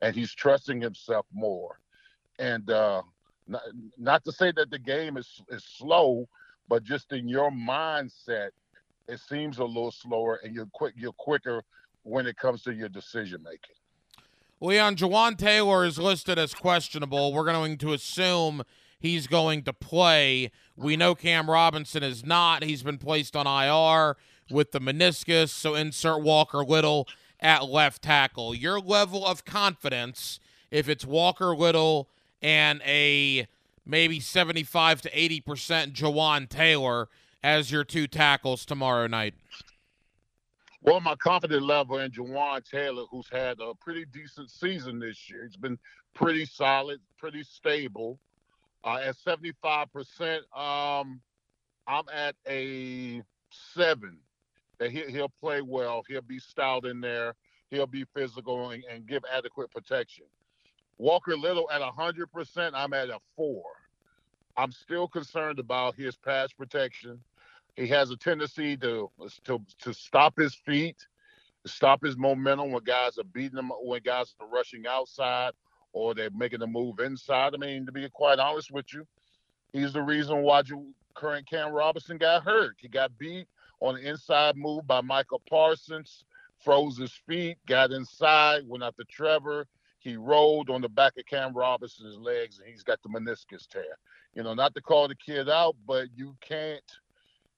[0.00, 1.78] and he's trusting himself more.
[2.40, 3.02] And uh,
[3.46, 3.62] not,
[3.96, 6.28] not to say that the game is is slow,
[6.68, 8.50] but just in your mindset,
[9.06, 10.94] it seems a little slower, and you're quick.
[10.96, 11.62] You're quicker
[12.02, 13.76] when it comes to your decision making.
[14.60, 17.32] Leon Jawaan Taylor is listed as questionable.
[17.32, 18.64] We're going to assume
[18.98, 20.50] he's going to play.
[20.76, 22.64] We know Cam Robinson is not.
[22.64, 24.16] He's been placed on IR
[24.50, 27.08] with the meniscus, so insert Walker Little
[27.42, 28.54] at left tackle.
[28.54, 32.08] Your level of confidence, if it's Walker Little
[32.40, 33.46] and a
[33.84, 37.08] maybe 75 to 80% Jawaan Taylor
[37.42, 39.34] as your two tackles tomorrow night?
[40.80, 45.44] Well, my confidence level in Jawaan Taylor, who's had a pretty decent season this year,
[45.44, 45.78] he's been
[46.14, 48.18] pretty solid, pretty stable.
[48.84, 51.20] Uh, at 75%, um,
[51.86, 53.22] I'm at a
[53.74, 54.18] seven.
[54.82, 56.02] That he, he'll play well.
[56.08, 57.34] He'll be stout in there.
[57.70, 60.24] He'll be physical and, and give adequate protection.
[60.98, 63.62] Walker Little at 100%, I'm at a four.
[64.56, 67.20] I'm still concerned about his pass protection.
[67.76, 69.08] He has a tendency to
[69.44, 70.96] to to stop his feet,
[71.64, 75.52] stop his momentum when guys are beating him, when guys are rushing outside
[75.92, 77.54] or they're making a move inside.
[77.54, 79.06] I mean, to be quite honest with you,
[79.72, 82.76] he's the reason why you, current Cam Robinson got hurt.
[82.78, 83.46] He got beat
[83.82, 86.24] on an inside move by Micah Parsons,
[86.64, 89.66] froze his feet, got inside, went after Trevor.
[89.98, 93.98] He rolled on the back of Cam Robinson's legs, and he's got the meniscus tear.
[94.34, 96.82] You know, not to call the kid out, but you can't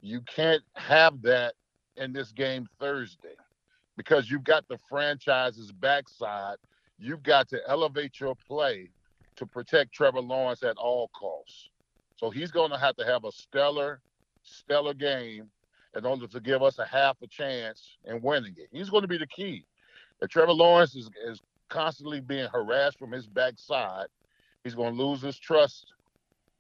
[0.01, 1.55] you can't have that
[1.97, 3.37] in this game Thursday
[3.97, 6.57] because you've got the franchise's backside.
[6.99, 8.91] You've got to elevate your play
[9.37, 11.69] to protect Trevor Lawrence at all costs.
[12.17, 14.01] So he's going to have to have a stellar,
[14.43, 15.51] stellar game
[15.97, 18.69] in order to give us a half a chance in winning it.
[18.73, 19.65] He's going to be the key.
[20.21, 24.07] If Trevor Lawrence is, is constantly being harassed from his backside,
[24.63, 25.93] he's going to lose his trust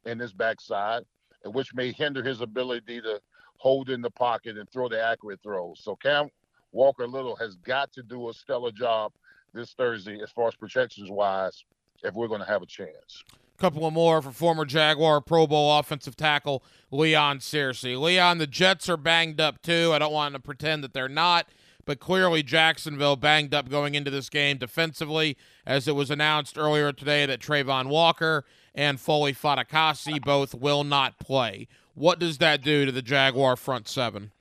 [0.06, 1.04] in his backside,
[1.44, 3.20] which may hinder his ability to
[3.56, 5.80] hold in the pocket and throw the accurate throws.
[5.82, 6.28] So Cam
[6.72, 9.12] Walker Little has got to do a stellar job
[9.52, 11.64] this Thursday as far as protections wise
[12.02, 13.24] if we're going to have a chance.
[13.56, 17.98] Couple of more for former Jaguar Pro Bowl offensive tackle Leon Searcy.
[17.98, 19.92] Leon, the Jets are banged up too.
[19.92, 21.46] I don't want to pretend that they're not,
[21.84, 26.92] but clearly Jacksonville banged up going into this game defensively, as it was announced earlier
[26.92, 31.68] today that Travon Walker and Foley Fatukasi both will not play.
[31.94, 34.32] What does that do to the Jaguar front seven?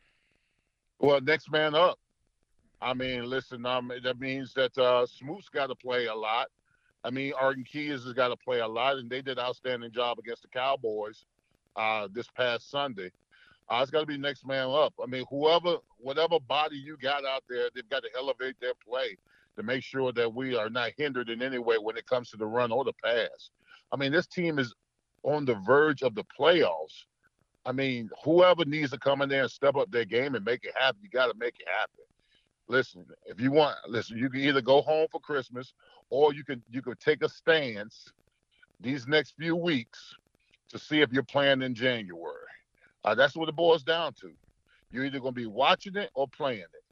[0.99, 1.99] Well, next man up.
[2.81, 6.47] I mean, listen, um, that means that uh, Smoot's got to play a lot.
[7.03, 9.91] I mean, Arden Keyes has got to play a lot, and they did an outstanding
[9.91, 11.25] job against the Cowboys
[11.75, 13.11] uh, this past Sunday.
[13.69, 14.93] Uh, it's got to be next man up.
[15.01, 19.17] I mean, whoever, whatever body you got out there, they've got to elevate their play
[19.55, 22.37] to make sure that we are not hindered in any way when it comes to
[22.37, 23.49] the run or the pass.
[23.91, 24.73] I mean, this team is
[25.23, 27.05] on the verge of the playoffs.
[27.65, 30.65] I mean, whoever needs to come in there and step up their game and make
[30.65, 32.03] it happen, you got to make it happen.
[32.67, 35.73] Listen, if you want, listen, you can either go home for Christmas
[36.09, 38.11] or you can you can take a stance
[38.79, 40.15] these next few weeks
[40.69, 42.33] to see if you're playing in January.
[43.03, 44.31] Uh, that's what it boils down to.
[44.91, 46.83] You're either going to be watching it or playing it.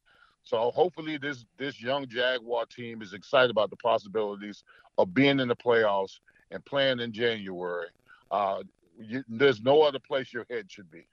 [0.44, 4.64] So hopefully this this young Jaguar team is excited about the possibilities
[4.98, 7.88] of being in the playoffs and playing in January.
[8.30, 8.64] Uh,
[9.00, 11.06] you, there's no other place your head should be.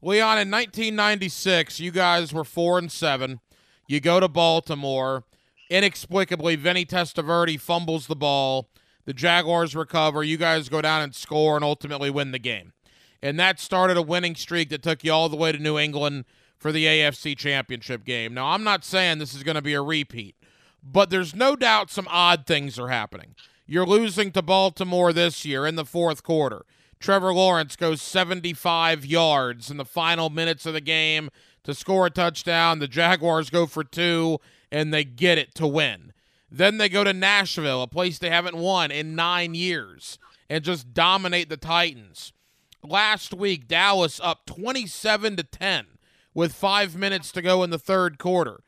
[0.00, 3.40] Leon, in 1996, you guys were four and seven.
[3.88, 5.24] You go to Baltimore.
[5.70, 8.68] Inexplicably, Vinny Testaverde fumbles the ball.
[9.06, 10.22] The Jaguars recover.
[10.22, 12.74] You guys go down and score and ultimately win the game.
[13.22, 16.26] And that started a winning streak that took you all the way to New England
[16.58, 18.34] for the AFC Championship game.
[18.34, 20.36] Now, I'm not saying this is going to be a repeat,
[20.82, 23.34] but there's no doubt some odd things are happening.
[23.66, 26.64] You're losing to Baltimore this year in the fourth quarter.
[27.00, 31.30] Trevor Lawrence goes 75 yards in the final minutes of the game
[31.64, 32.78] to score a touchdown.
[32.78, 34.38] The Jaguars go for two,
[34.70, 36.12] and they get it to win.
[36.50, 40.18] Then they go to Nashville, a place they haven't won in nine years,
[40.48, 42.32] and just dominate the Titans.
[42.82, 45.86] Last week, Dallas up 27 to 10
[46.32, 48.60] with five minutes to go in the third quarter.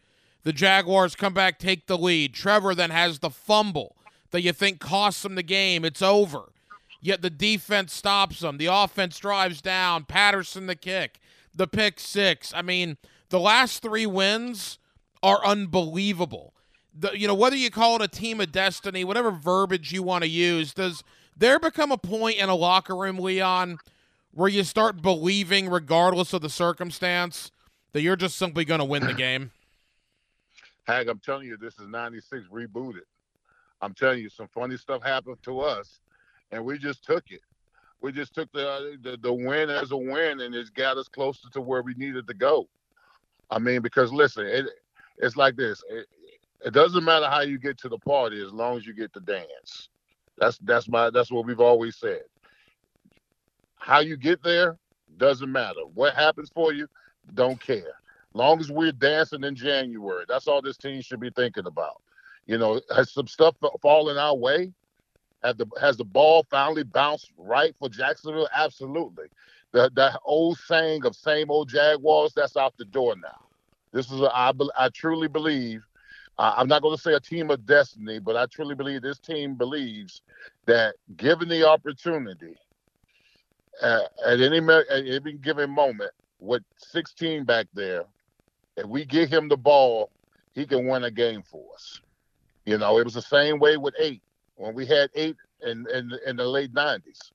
[0.42, 2.34] The Jaguars come back, take the lead.
[2.34, 3.96] Trevor then has the fumble
[4.30, 5.84] that you think costs them the game.
[5.84, 6.52] It's over.
[7.00, 8.58] Yet the defense stops them.
[8.58, 10.04] The offense drives down.
[10.04, 11.20] Patterson the kick.
[11.60, 12.54] The pick six.
[12.56, 12.96] I mean,
[13.28, 14.78] the last three wins
[15.22, 16.54] are unbelievable.
[16.98, 20.24] The, you know, whether you call it a team of destiny, whatever verbiage you want
[20.24, 21.04] to use, does
[21.36, 23.76] there become a point in a locker room, Leon,
[24.32, 27.50] where you start believing, regardless of the circumstance,
[27.92, 29.50] that you're just simply going to win the game?
[30.84, 33.04] Hag, I'm telling you, this is 96 rebooted.
[33.82, 36.00] I'm telling you, some funny stuff happened to us
[36.52, 37.42] and we just took it.
[38.02, 41.08] We just took the, uh, the the win as a win, and it's got us
[41.08, 42.68] closer to where we needed to go.
[43.50, 44.66] I mean, because listen, it
[45.18, 45.82] it's like this.
[45.90, 46.06] It,
[46.64, 49.20] it doesn't matter how you get to the party as long as you get to
[49.20, 49.88] dance.
[50.38, 52.22] That's that's my that's what we've always said.
[53.76, 54.78] How you get there
[55.16, 55.80] doesn't matter.
[55.94, 56.86] What happens for you,
[57.34, 57.94] don't care.
[58.32, 62.00] Long as we're dancing in January, that's all this team should be thinking about.
[62.46, 64.72] You know, has some stuff fallen our way?
[65.42, 68.48] The has the ball finally bounced right for Jacksonville?
[68.54, 69.26] Absolutely.
[69.72, 73.46] The that old saying of same old Jaguars, that's out the door now.
[73.92, 75.82] This is a, I, I truly believe.
[76.38, 79.18] Uh, I'm not going to say a team of destiny, but I truly believe this
[79.18, 80.22] team believes
[80.66, 82.56] that given the opportunity,
[83.82, 88.04] uh, at any at any given moment, with 16 back there,
[88.76, 90.10] if we give him the ball,
[90.54, 92.00] he can win a game for us.
[92.64, 94.22] You know, it was the same way with eight
[94.60, 97.32] when we had eight in in, in the late 90s.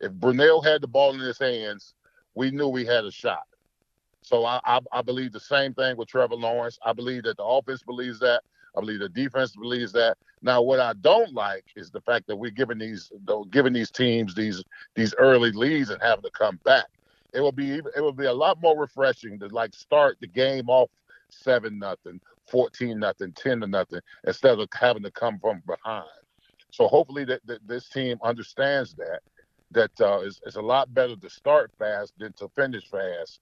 [0.00, 1.94] If Brunell had the ball in his hands,
[2.34, 3.44] we knew we had a shot.
[4.22, 6.78] So I, I, I believe the same thing with Trevor Lawrence.
[6.84, 8.42] I believe that the offense believes that.
[8.76, 10.16] I believe the defense believes that.
[10.42, 13.12] Now, what I don't like is the fact that we're giving these
[13.50, 14.62] giving these teams these
[14.96, 16.86] these early leads and having to come back.
[17.32, 20.68] It will be it will be a lot more refreshing to like start the game
[20.68, 20.90] off
[21.30, 22.20] seven nothing,
[22.50, 26.23] fourteen nothing, ten to nothing, instead of having to come from behind.
[26.74, 29.20] So hopefully that, that this team understands that
[29.70, 33.40] that uh, it's, it's a lot better to start fast than to finish fast,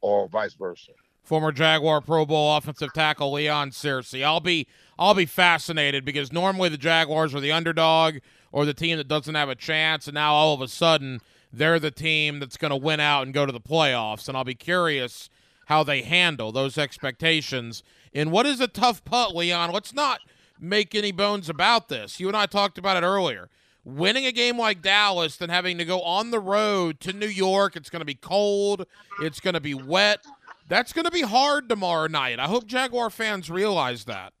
[0.00, 4.22] or vice versa former Jaguar Pro Bowl offensive tackle Leon Searcy.
[4.22, 4.66] I'll be
[4.98, 8.18] I'll be fascinated because normally the Jaguars are the underdog
[8.52, 11.22] or the team that doesn't have a chance, and now all of a sudden
[11.52, 14.28] they're the team that's going to win out and go to the playoffs.
[14.28, 15.30] And I'll be curious
[15.66, 17.82] how they handle those expectations
[18.12, 19.72] in what is a tough putt, Leon.
[19.72, 20.20] Let's not
[20.68, 22.18] make any bones about this.
[22.20, 23.48] You and I talked about it earlier.
[23.84, 27.76] Winning a game like Dallas, then having to go on the road to New York,
[27.76, 28.86] it's going to be cold,
[29.20, 30.24] it's going to be wet
[30.68, 32.38] that's going to be hard tomorrow night.
[32.38, 34.32] I hope Jaguar fans realize that.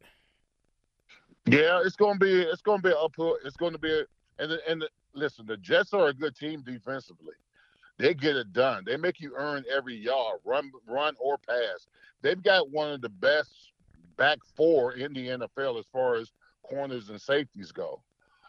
[1.46, 3.36] Yeah, it's going to be it's going to be uphill.
[3.44, 4.04] It's going to be a,
[4.38, 7.34] and the, and the, listen, the Jets are a good team defensively.
[7.98, 8.82] They get it done.
[8.86, 11.86] They make you earn every yard, run run or pass.
[12.22, 13.72] They've got one of the best
[14.16, 18.02] back four in the NFL as far as corners and safeties go,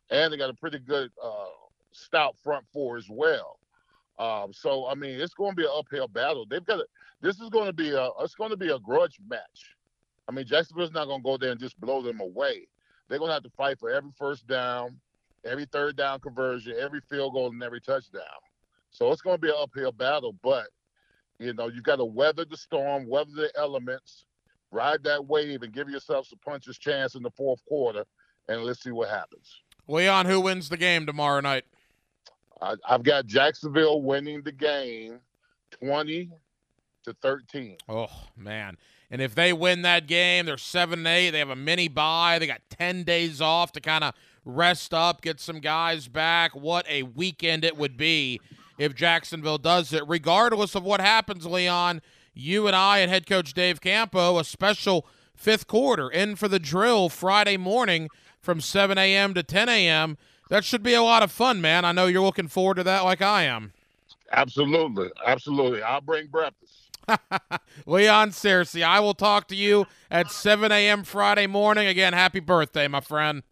[0.10, 1.46] and they got a pretty good uh,
[1.92, 3.60] stout front four as well.
[4.18, 6.46] Um, so I mean, it's going to be an uphill battle.
[6.50, 6.86] They've got a,
[7.22, 9.76] this is going to be a it's going to be a grudge match.
[10.28, 12.68] I mean, Jacksonville's not going to go there and just blow them away.
[13.08, 14.98] They're going to have to fight for every first down,
[15.44, 18.24] every third down conversion, every field goal, and every touchdown.
[18.90, 20.36] So it's going to be an uphill battle.
[20.42, 20.68] But
[21.40, 24.26] you know, you've got to weather the storm, weather the elements,
[24.72, 28.06] ride that wave, and give yourself some puncher's chance in the fourth quarter.
[28.48, 29.62] And let's see what happens.
[29.88, 31.66] Leon, who wins the game tomorrow night?
[32.62, 35.20] I, have got Jacksonville winning the game
[35.80, 36.30] 20
[37.04, 37.78] to 13.
[37.90, 38.78] Oh, man.
[39.12, 41.30] And if they win that game, they're 7 and 8.
[41.32, 42.40] They have a mini bye.
[42.40, 44.14] They got 10 days off to kind of
[44.46, 46.56] rest up, get some guys back.
[46.56, 48.40] What a weekend it would be
[48.78, 50.04] if Jacksonville does it.
[50.08, 52.02] Regardless of what happens, Leon,
[52.36, 56.60] you and I and head coach Dave Campo, a special fifth quarter in for the
[56.60, 58.10] drill Friday morning
[58.40, 59.34] from 7 a.m.
[59.34, 60.18] to 10 a.m.
[60.50, 61.86] That should be a lot of fun, man.
[61.86, 63.74] I know you're looking forward to that like I am.
[64.32, 65.10] Absolutely.
[65.26, 65.82] Absolutely.
[65.82, 66.92] I'll bring breakfast.
[67.86, 71.04] Leon Searcy, I will talk to you at 7 a.m.
[71.04, 71.88] Friday morning.
[71.88, 73.44] Again, happy birthday, my friend.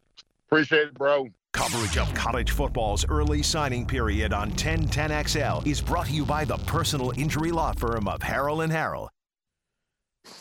[0.47, 1.29] Appreciate it, bro.
[1.53, 6.57] Coverage of college football's early signing period on 1010XL is brought to you by the
[6.57, 9.09] personal injury law firm of Harrell and Harrell.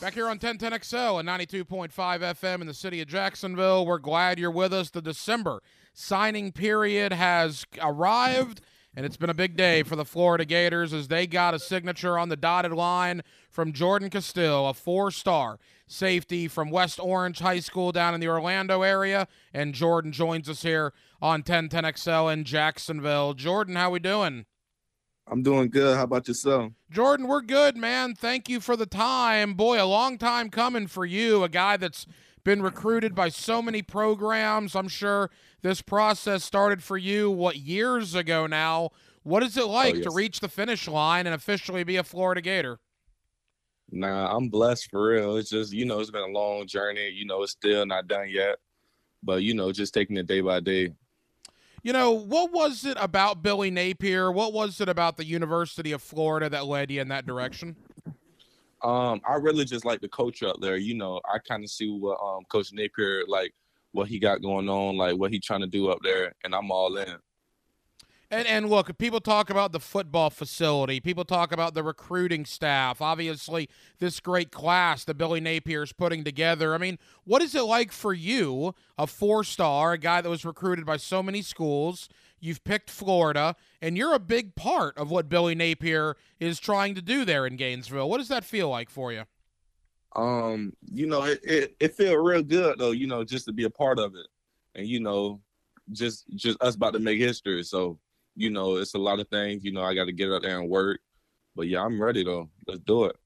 [0.01, 3.85] Back here on 1010XL and 92.5 FM in the city of Jacksonville.
[3.85, 4.89] We're glad you're with us.
[4.89, 8.63] The December signing period has arrived,
[8.97, 12.19] and it's been a big day for the Florida Gators as they got a signature
[12.19, 15.59] on the dotted line from Jordan Castell, a four star
[15.93, 19.28] safety from West Orange High School down in the Orlando area.
[19.53, 23.34] And Jordan joins us here on 1010XL in Jacksonville.
[23.34, 24.47] Jordan, how we doing?
[25.28, 25.97] I'm doing good.
[25.97, 26.72] How about yourself?
[26.90, 28.14] Jordan, we're good, man.
[28.14, 29.55] Thank you for the time.
[29.55, 32.07] Boy, a long time coming for you, a guy that's
[32.45, 34.74] been recruited by so many programs.
[34.74, 35.30] I'm sure
[35.62, 38.90] this process started for you, what, years ago now.
[39.22, 40.05] What is it like oh, yes.
[40.07, 42.80] to reach the finish line and officially be a Florida Gator?
[43.93, 45.36] Nah, I'm blessed for real.
[45.36, 47.11] It's just, you know, it's been a long journey.
[47.11, 48.57] You know, it's still not done yet.
[49.22, 50.95] But, you know, just taking it day by day.
[51.82, 54.32] You know, what was it about Billy Napier?
[54.32, 57.76] What was it about the University of Florida that led you in that direction?
[58.82, 60.76] Um, I really just like the coach up there.
[60.76, 63.53] You know, I kind of see what um, Coach Napier like
[63.93, 66.70] what he got going on, like what he trying to do up there, and I'm
[66.70, 67.16] all in.
[68.33, 71.01] And, and look, people talk about the football facility.
[71.01, 73.03] People talk about the recruiting staff.
[73.03, 73.68] Obviously,
[73.99, 76.74] this great class that Billy Napier is putting together.
[76.74, 80.47] I mean, what is it like for you, a four star, a guy that was
[80.47, 82.09] recruited by so many schools?
[82.41, 87.03] You've picked Florida, and you're a big part of what Billy Napier is trying to
[87.03, 88.09] do there in Gainesville.
[88.09, 89.24] What does that feel like for you?
[90.16, 93.64] Um, you know, it it, it felt real good though, you know, just to be
[93.64, 94.26] a part of it.
[94.74, 95.43] And you know,
[95.91, 97.62] just just us about to make history.
[97.62, 97.99] So,
[98.35, 100.68] you know, it's a lot of things, you know, I gotta get out there and
[100.68, 101.01] work.
[101.55, 102.49] But yeah, I'm ready though.
[102.66, 103.16] Let's do it.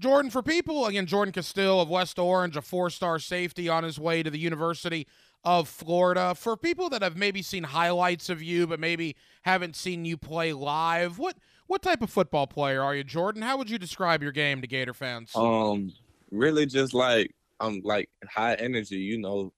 [0.00, 3.98] Jordan, for people, again, Jordan Castell of West Orange, a four star safety on his
[3.98, 5.06] way to the University
[5.44, 6.34] of Florida.
[6.36, 10.52] For people that have maybe seen highlights of you, but maybe haven't seen you play
[10.52, 11.36] live, what
[11.66, 13.42] what type of football player are you, Jordan?
[13.42, 15.32] How would you describe your game to Gator fans?
[15.34, 15.92] Um,
[16.30, 19.52] really just like I'm like high energy, you know,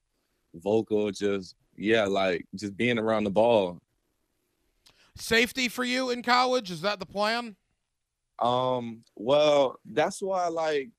[0.55, 3.81] vocal, just yeah, like just being around the ball.
[5.21, 7.57] Safety for you in college, is that the plan?
[8.39, 10.91] Um, well, that's why like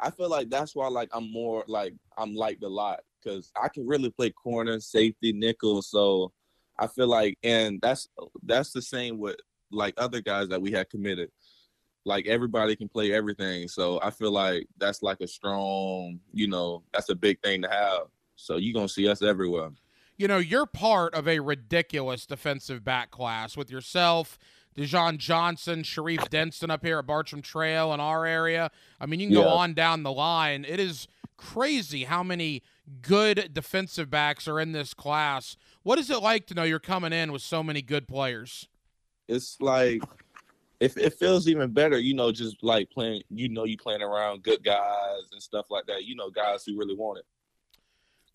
[0.00, 3.68] I feel like that's why like I'm more like I'm liked a lot because I
[3.68, 5.82] can really play corner, safety, nickel.
[5.82, 6.32] So
[6.78, 8.08] I feel like and that's
[8.42, 9.36] that's the same with
[9.70, 11.30] like other guys that we had committed.
[12.04, 13.68] Like everybody can play everything.
[13.68, 17.68] So I feel like that's like a strong, you know, that's a big thing to
[17.68, 18.02] have.
[18.36, 19.70] So you're gonna see us everywhere.
[20.18, 24.38] You know, you're part of a ridiculous defensive back class with yourself,
[24.76, 28.70] Dijon Johnson, Sharif Denson up here at Bartram Trail in our area.
[29.00, 30.66] I mean, you can go on down the line.
[30.68, 32.62] It is crazy how many
[33.00, 35.56] good defensive backs are in this class.
[35.84, 38.68] What is it like to know you're coming in with so many good players?
[39.28, 40.02] it's like
[40.80, 44.42] if it feels even better, you know, just like playing, you know, you playing around
[44.42, 46.04] good guys and stuff like that.
[46.04, 47.26] You know, guys who really want it.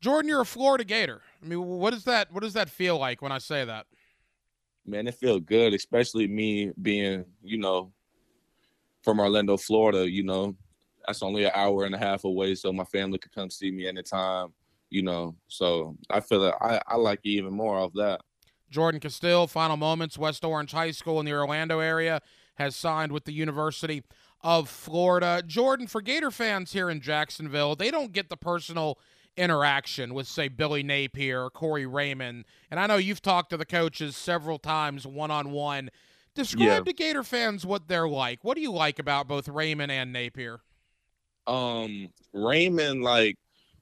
[0.04, 1.22] Jordan, you're a Florida Gator.
[1.41, 3.86] I mean, what does that what does that feel like when I say that?
[4.86, 7.93] Man, it feels good, especially me being, you know,
[9.01, 10.12] from Orlando, Florida.
[10.12, 10.58] You know,
[11.08, 13.88] that's only an hour and a half away, so my family could come see me
[13.88, 14.49] anytime.
[14.89, 18.20] You know, so I feel that I, I like it even more off that.
[18.70, 22.22] Jordan Castell, final moments, West Orange High School in the Orlando area,
[22.56, 24.04] has signed with the University
[24.41, 25.41] of Florida.
[25.47, 28.99] Jordan, for Gator fans here in Jacksonville, they don't get the personal
[29.38, 32.45] interaction with, say, Billy Napier or Corey Raymond.
[32.71, 35.89] And I know you've talked to the coaches several times one on one.
[36.36, 36.79] Describe Yeah.
[36.81, 38.43] to Gator fans what they're like.
[38.43, 40.61] What do you like about both Raymond and Napier?
[41.45, 43.38] um Raymond like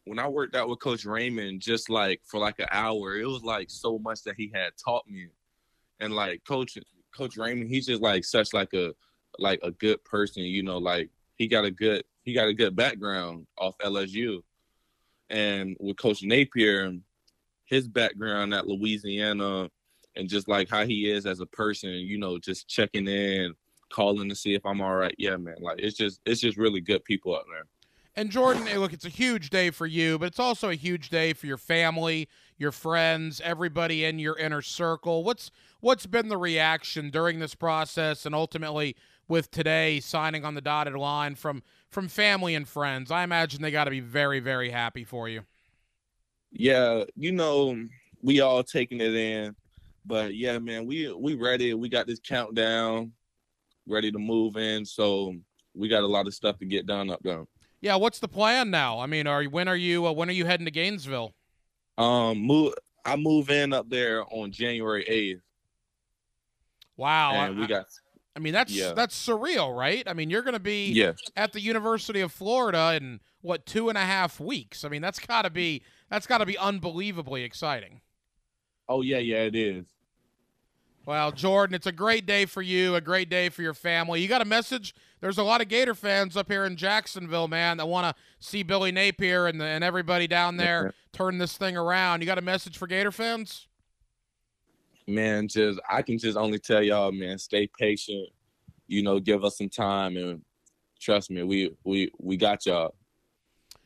[0.05, 3.43] when I worked out with Coach Raymond just like for like an hour, it was
[3.43, 5.27] like so much that he had taught me.
[5.99, 6.75] And like Coach
[7.15, 8.93] Coach Raymond, he's just like such like a
[9.37, 12.75] like a good person, you know, like he got a good he got a good
[12.75, 14.41] background off LSU.
[15.31, 16.93] And with Coach Napier,
[17.65, 19.69] his background at Louisiana
[20.15, 23.53] and just like how he is as a person, you know, just checking in,
[23.91, 25.15] calling to see if I'm all right.
[25.17, 25.55] Yeah, man.
[25.61, 27.63] Like it's just it's just really good people out there.
[28.13, 31.09] And Jordan, hey, look, it's a huge day for you, but it's also a huge
[31.09, 32.27] day for your family,
[32.57, 35.23] your friends, everybody in your inner circle.
[35.23, 38.97] What's what's been the reaction during this process and ultimately
[39.31, 43.09] with today signing on the dotted line from from family and friends?
[43.09, 45.41] I imagine they got to be very very happy for you.
[46.51, 47.75] Yeah, you know,
[48.21, 49.55] we all taking it in.
[50.05, 51.73] But yeah, man, we we ready.
[51.73, 53.13] We got this countdown
[53.87, 54.85] ready to move in.
[54.85, 55.33] So
[55.73, 57.45] we got a lot of stuff to get done up there.
[57.79, 58.99] Yeah, what's the plan now?
[58.99, 61.33] I mean, are when are you uh, when are you heading to Gainesville?
[61.97, 62.73] Um move
[63.05, 65.41] I move in up there on January eighth.
[66.97, 67.85] Wow, And I, we got
[68.35, 68.93] I mean that's yeah.
[68.93, 70.03] that's surreal, right?
[70.07, 71.13] I mean, you're going to be yeah.
[71.35, 74.85] at the University of Florida in what two and a half weeks.
[74.85, 78.01] I mean, that's got to be that's got to be unbelievably exciting.
[78.87, 79.85] Oh yeah, yeah, it is.
[81.05, 84.21] Well, Jordan, it's a great day for you, a great day for your family.
[84.21, 84.93] You got a message?
[85.19, 88.61] There's a lot of Gator fans up here in Jacksonville, man, that want to see
[88.61, 92.21] Billy Napier and the, and everybody down there turn this thing around.
[92.21, 93.67] You got a message for Gator fans?
[95.13, 98.29] Man, just I can just only tell y'all, man, stay patient.
[98.87, 100.41] You know, give us some time and
[100.99, 102.95] trust me, we we we got y'all.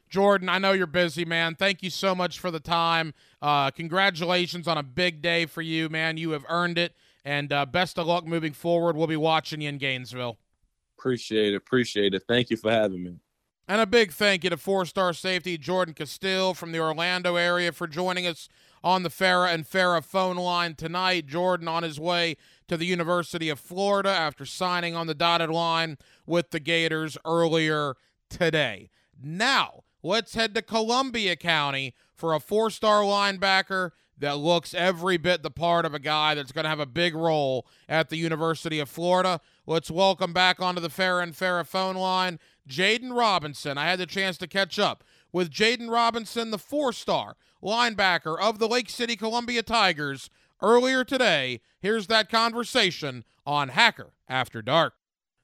[0.10, 1.56] Jordan, I know you're busy, man.
[1.56, 3.14] Thank you so much for the time.
[3.42, 6.18] Uh, congratulations on a big day for you, man.
[6.18, 6.96] You have earned it.
[7.26, 8.96] And uh, best of luck moving forward.
[8.96, 10.38] We'll be watching you in Gainesville.
[10.98, 12.24] Appreciate it, appreciate it.
[12.28, 13.16] Thank you for having me.
[13.68, 17.72] And a big thank you to four star safety Jordan Castell from the Orlando area
[17.72, 18.48] for joining us
[18.86, 21.26] on the Farah and Farah phone line tonight.
[21.26, 25.98] Jordan on his way to the University of Florida after signing on the dotted line
[26.28, 27.96] with the Gators earlier
[28.30, 28.92] today.
[29.22, 35.42] Now, let's head to Columbia County for a four star linebacker that looks every bit
[35.42, 38.80] the part of a guy that's going to have a big role at the University
[38.80, 39.42] of Florida.
[39.66, 43.80] Let's welcome back onto the Farah and Farah phone line Jaden Robinson.
[43.80, 48.60] I had the chance to catch up with Jaden Robinson, the four star linebacker of
[48.60, 50.30] the Lake City Columbia Tigers,
[50.62, 51.62] earlier today.
[51.80, 54.94] Here's that conversation on Hacker After Dark.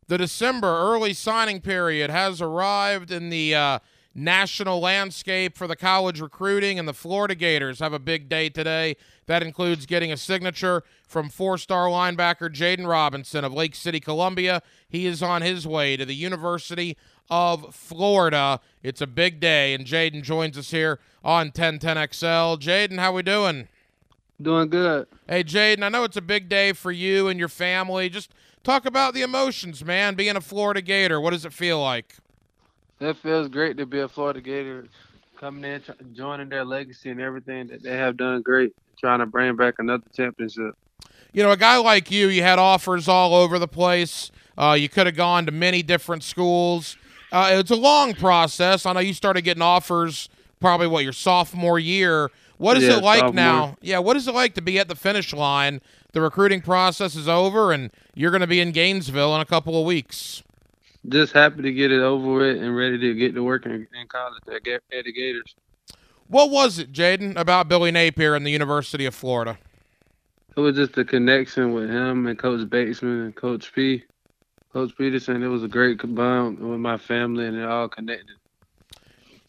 [0.08, 3.80] The December early signing period has arrived in the uh,
[4.14, 8.98] national landscape for the college recruiting, and the Florida Gators have a big day today.
[9.28, 14.62] That includes getting a signature from four star linebacker Jaden Robinson of Lake City, Columbia.
[14.90, 16.98] He is on his way to the University
[17.32, 18.60] of Florida.
[18.84, 22.60] It's a big day, and Jaden joins us here on 1010XL.
[22.60, 23.70] Jaden, how we doing?
[24.40, 25.08] Doing good.
[25.28, 28.10] Hey, Jaden, I know it's a big day for you and your family.
[28.10, 31.22] Just talk about the emotions, man, being a Florida Gator.
[31.22, 32.18] What does it feel like?
[33.00, 34.88] It feels great to be a Florida Gator,
[35.40, 39.26] coming in, tr- joining their legacy and everything that they have done great, trying to
[39.26, 40.76] bring back another championship.
[41.34, 44.32] You know, a guy like you, you had offers all over the place.
[44.58, 46.98] Uh, you could have gone to many different schools.
[47.32, 48.86] Uh, it's a long process.
[48.86, 50.30] I know you started getting offers
[50.60, 52.30] probably what your sophomore year.
[52.58, 53.34] What is Yeah, it like sophomore.
[53.36, 53.78] now?
[53.82, 55.82] Yeah, what is it like to be at the finish line?
[56.14, 59.80] The recruiting process is over, and you're going to be in Gainesville in a couple
[59.80, 60.44] of weeks.
[61.08, 64.08] Just happy to get it over with and ready to get to work in, in
[64.08, 65.56] college at, at the Gators.
[66.28, 69.58] What was it, Jaden, about Billy Napier and the University of Florida?
[70.56, 74.04] It was just a connection with him and Coach Batesman and Coach P.
[74.74, 78.38] Coach Peterson, it was a great bond with my family, and it all connected.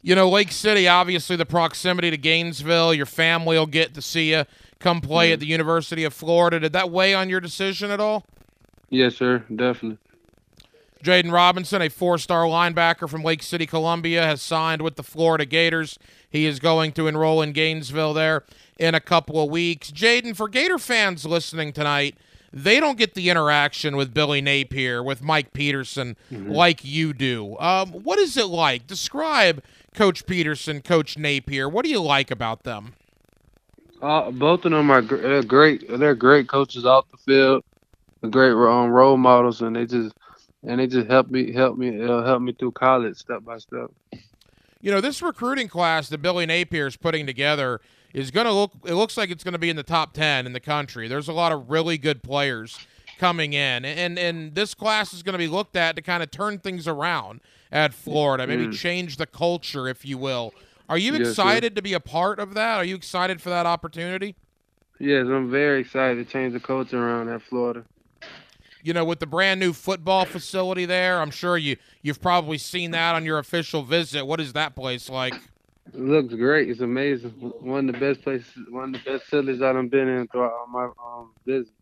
[0.03, 4.33] You know, Lake City, obviously the proximity to Gainesville, your family will get to see
[4.33, 4.45] you
[4.81, 6.59] come play at the University of Florida.
[6.59, 8.27] Did that weigh on your decision at all?
[8.91, 9.99] Yes, sir, definitely.
[11.05, 15.45] Jaden Robinson, a four star linebacker from Lake City, Columbia, has signed with the Florida
[15.45, 15.99] Gators.
[16.29, 18.45] He is going to enroll in Gainesville there
[18.79, 19.91] in a couple of weeks.
[19.93, 22.17] Jaden, for Gator fans listening tonight,
[22.53, 27.57] they don't get the interaction with Billy Napier, with Mike Peterson, like you do.
[27.59, 28.87] Um, what is it like?
[28.87, 29.63] Describe
[29.95, 31.69] Coach Peterson, Coach Napier.
[31.69, 32.95] What do you like about them?
[34.01, 35.87] Uh, both of them are gr- they're great.
[35.89, 37.65] They're great coaches off the field,
[38.31, 40.15] great um, role models, and they just
[40.65, 43.91] and they just help me help me uh, help me through college step by step.
[44.81, 47.81] You know, this recruiting class that Billy Napier is putting together
[48.15, 50.47] is going to look, it looks like it's going to be in the top 10
[50.47, 51.09] in the country.
[51.09, 52.79] There's a lot of really good players
[53.19, 53.85] coming in.
[53.85, 56.89] And, and this class is going to be looked at to kind of turn things
[56.89, 57.41] around
[57.71, 58.73] at Florida, maybe Mm.
[58.75, 60.53] change the culture, if you will.
[60.89, 61.31] Are you Yes, sir.
[61.31, 62.77] excited to be a part of that?
[62.79, 64.35] Are you excited for that opportunity?
[64.99, 67.85] Yes, I'm very excited to change the culture around at Florida.
[68.85, 72.91] You know, with the brand new football facility there, I'm sure you you've probably seen
[72.91, 74.27] that on your official visit.
[74.27, 75.35] What is that place like?
[75.87, 76.71] It looks great.
[76.71, 77.31] It's amazing.
[77.31, 80.69] One of the best places, one of the best cities that I've been in throughout
[80.71, 81.73] my um visit.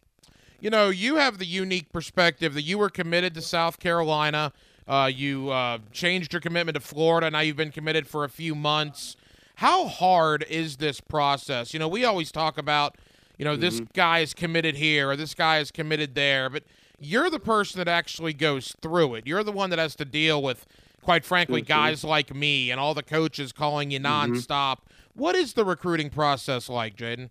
[0.61, 4.53] You know, you have the unique perspective that you were committed to South Carolina.
[4.87, 7.31] Uh, you uh, changed your commitment to Florida.
[7.31, 9.17] Now you've been committed for a few months.
[9.55, 11.73] How hard is this process?
[11.73, 12.97] You know, we always talk about,
[13.39, 16.65] you know, this guy is committed here or this guy is committed there, but
[16.99, 19.27] you're the person that actually goes through it.
[19.27, 20.67] You're the one that has to deal with,
[21.03, 21.69] quite frankly, mm-hmm.
[21.69, 24.33] guys like me and all the coaches calling you mm-hmm.
[24.33, 24.79] nonstop.
[25.15, 27.31] What is the recruiting process like, Jaden?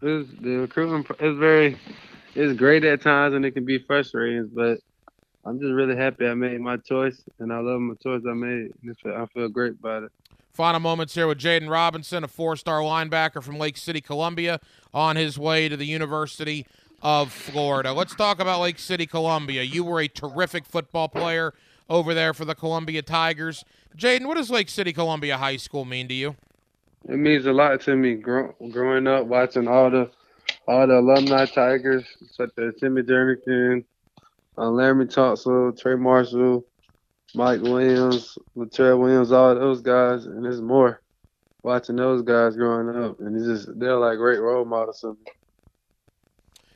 [0.00, 1.78] The recruitment is very,
[2.34, 4.78] it's great at times and it can be frustrating, but
[5.44, 8.72] I'm just really happy I made my choice and I love my choice I made.
[9.06, 10.12] I feel great about it.
[10.52, 14.58] Final moments here with Jaden Robinson, a four star linebacker from Lake City, Columbia,
[14.92, 16.66] on his way to the University
[17.02, 17.92] of Florida.
[17.92, 19.62] Let's talk about Lake City, Columbia.
[19.62, 21.54] You were a terrific football player
[21.88, 23.64] over there for the Columbia Tigers.
[23.96, 26.36] Jaden, what does Lake City, Columbia High School mean to you?
[27.08, 30.10] It means a lot to me grow, growing up watching all the
[30.66, 33.84] all the alumni Tigers such as Timmy Jernigan,
[34.58, 36.64] uh, Laramie Thompson, Trey Marshall,
[37.34, 41.00] Mike Williams, Latrell Williams, all those guys, and there's more.
[41.62, 45.32] Watching those guys growing up, and it's just they're like great role models to me.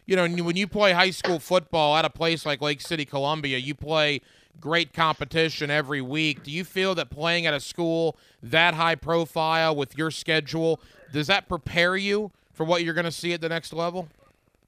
[0.04, 3.58] You know, when you play high school football at a place like Lake City, Columbia,
[3.58, 4.20] you play
[4.60, 6.42] great competition every week.
[6.42, 10.80] Do you feel that playing at a school that high profile with your schedule,
[11.12, 14.08] does that prepare you for what you're going to see at the next level?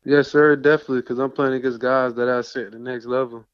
[0.05, 3.45] Yes, sir, definitely, because I'm playing against guys that I set the next level.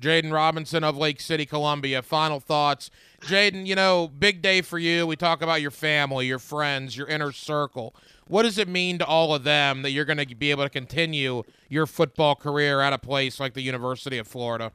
[0.00, 2.02] Jaden Robinson of Lake City, Columbia.
[2.02, 2.90] Final thoughts.
[3.22, 5.06] Jaden, you know, big day for you.
[5.06, 7.94] We talk about your family, your friends, your inner circle.
[8.28, 10.70] What does it mean to all of them that you're going to be able to
[10.70, 14.70] continue your football career at a place like the University of Florida?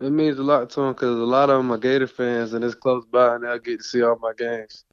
[0.00, 2.62] It means a lot to them because a lot of them are Gator fans, and
[2.62, 4.84] it's close by, and they'll get to see all my games.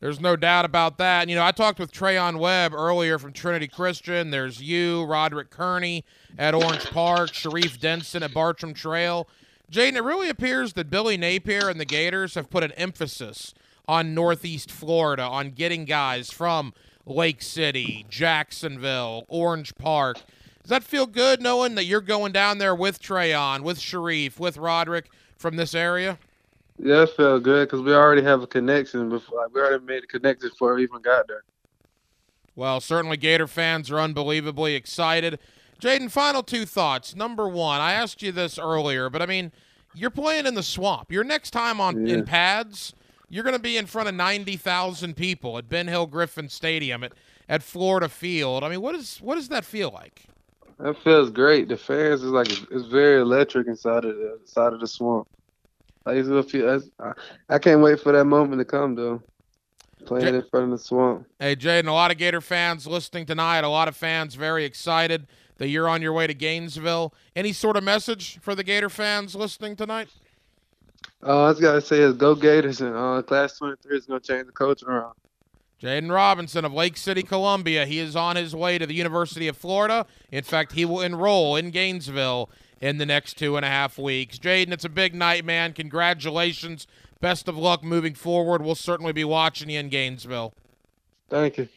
[0.00, 1.22] There's no doubt about that.
[1.22, 4.30] And, you know, I talked with Treyaun Webb earlier from Trinity Christian.
[4.30, 6.04] There's you, Roderick Kearney
[6.36, 9.26] at Orange Park, Sharif Denson at Bartram Trail.
[9.72, 13.54] Jaden, it really appears that Billy Napier and the Gators have put an emphasis
[13.88, 16.74] on Northeast Florida, on getting guys from
[17.06, 20.18] Lake City, Jacksonville, Orange Park.
[20.62, 24.56] Does that feel good knowing that you're going down there with Treyaun, with Sharif, with
[24.58, 26.18] Roderick from this area?
[26.78, 29.42] Yeah, it felt good because we already have a connection before.
[29.42, 31.44] Like, we already made a connection before we even got there.
[32.56, 35.38] Well, certainly Gator fans are unbelievably excited.
[35.80, 37.14] Jaden, final two thoughts.
[37.14, 39.52] Number one, I asked you this earlier, but I mean,
[39.94, 41.12] you're playing in the swamp.
[41.12, 42.14] Your next time on Yeah.
[42.14, 42.94] in pads,
[43.28, 47.12] you're going to be in front of 90,000 people at Ben Hill Griffin Stadium at,
[47.48, 48.62] at Florida Field.
[48.62, 50.24] I mean, what is what does that feel like?
[50.78, 51.68] That feels great.
[51.68, 55.28] The fans is like it's very electric inside of the side of the swamp.
[56.04, 56.82] Like it's a feel,
[57.48, 59.22] I, can't wait for that moment to come though.
[60.04, 61.26] Playing in front of the swamp.
[61.40, 65.26] Hey, Jaden, a lot of Gator fans listening tonight, a lot of fans very excited
[65.56, 67.12] that you're on your way to Gainesville.
[67.34, 70.08] Any sort of message for the Gator fans listening tonight?
[71.22, 74.46] Uh, I just gotta say is go Gators and uh, class 23 is gonna change
[74.46, 75.14] the coach around.
[75.82, 77.84] Jaden Robinson of Lake City, Columbia.
[77.84, 80.06] He is on his way to the University of Florida.
[80.30, 82.48] In fact, he will enroll in Gainesville
[82.80, 84.38] in the next two and a half weeks.
[84.38, 85.74] Jaden, it's a big night, man.
[85.74, 86.86] Congratulations.
[87.20, 88.62] Best of luck moving forward.
[88.62, 90.54] We'll certainly be watching you in Gainesville.
[91.28, 91.68] Thank you.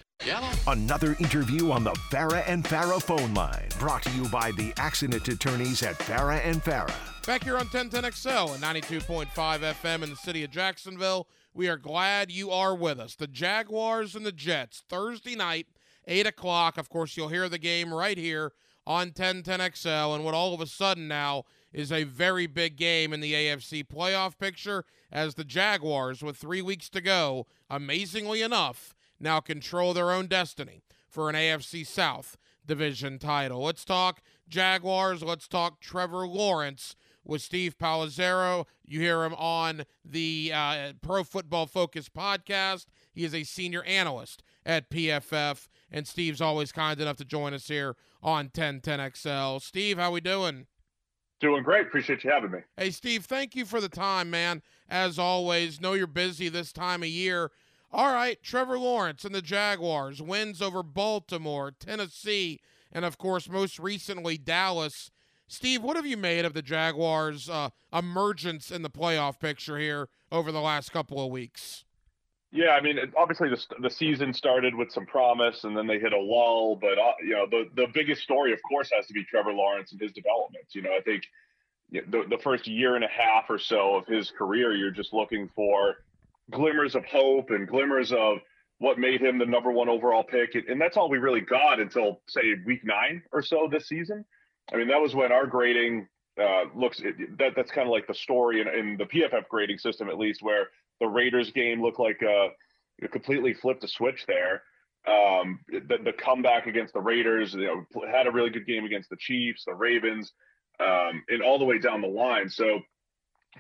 [0.68, 5.28] Another interview on the Farah and Farah phone line, brought to you by the accident
[5.28, 7.09] attorneys at Farah and Farah.
[7.26, 11.28] Back here on 1010XL and 92.5 FM in the city of Jacksonville.
[11.54, 13.14] We are glad you are with us.
[13.14, 15.68] The Jaguars and the Jets, Thursday night,
[16.08, 16.80] 8 o'clock.
[16.80, 18.54] Of course, you'll hear the game right here
[18.88, 20.16] on 1010XL.
[20.16, 23.86] And what all of a sudden now is a very big game in the AFC
[23.86, 30.12] playoff picture as the Jaguars, with three weeks to go, amazingly enough, now control their
[30.12, 33.64] own destiny for an AFC South division title.
[33.64, 35.22] Let's talk Jaguars.
[35.22, 36.96] Let's talk Trevor Lawrence
[37.30, 38.66] with Steve Palazzolo.
[38.86, 42.88] You hear him on the uh, Pro Football Focus podcast.
[43.14, 47.68] He is a senior analyst at PFF, and Steve's always kind enough to join us
[47.68, 49.62] here on 1010XL.
[49.62, 50.66] Steve, how we doing?
[51.40, 51.88] Doing great.
[51.88, 52.60] Appreciate you having me.
[52.76, 54.62] Hey, Steve, thank you for the time, man.
[54.90, 57.52] As always, know you're busy this time of year.
[57.92, 62.60] All right, Trevor Lawrence and the Jaguars wins over Baltimore, Tennessee,
[62.92, 65.12] and of course, most recently, Dallas.
[65.50, 70.08] Steve, what have you made of the Jaguars' uh, emergence in the playoff picture here
[70.32, 71.86] over the last couple of weeks?
[72.52, 76.14] Yeah, I mean, obviously the the season started with some promise, and then they hit
[76.14, 76.76] a lull.
[76.76, 79.92] But uh, you know, the the biggest story, of course, has to be Trevor Lawrence
[79.92, 80.66] and his development.
[80.72, 81.24] You know, I think
[81.92, 85.50] the the first year and a half or so of his career, you're just looking
[85.56, 85.98] for
[86.52, 88.38] glimmers of hope and glimmers of
[88.78, 91.80] what made him the number one overall pick, and- and that's all we really got
[91.80, 94.24] until say week nine or so this season.
[94.74, 96.08] I mean, that was when our grading
[96.40, 99.80] uh, looks it, that that's kind of like the story in, in the PFF grading
[99.80, 100.68] system, at least, where
[101.00, 102.50] the Raiders game looked like uh,
[103.00, 104.64] it completely flipped a switch there.
[105.08, 109.10] Um, the, the comeback against the Raiders, you know, had a really good game against
[109.10, 110.34] the Chiefs, the Ravens,
[110.80, 112.50] um, and all the way down the line.
[112.50, 112.80] So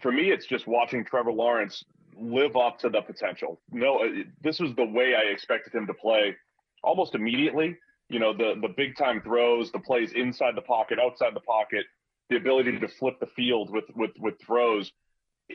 [0.01, 1.83] for me, it's just watching Trevor Lawrence
[2.17, 3.61] live up to the potential.
[3.71, 6.35] No, uh, this was the way I expected him to play
[6.83, 7.77] almost immediately.
[8.09, 11.85] You know, the the big time throws, the plays inside the pocket, outside the pocket,
[12.29, 14.91] the ability to flip the field with with with throws.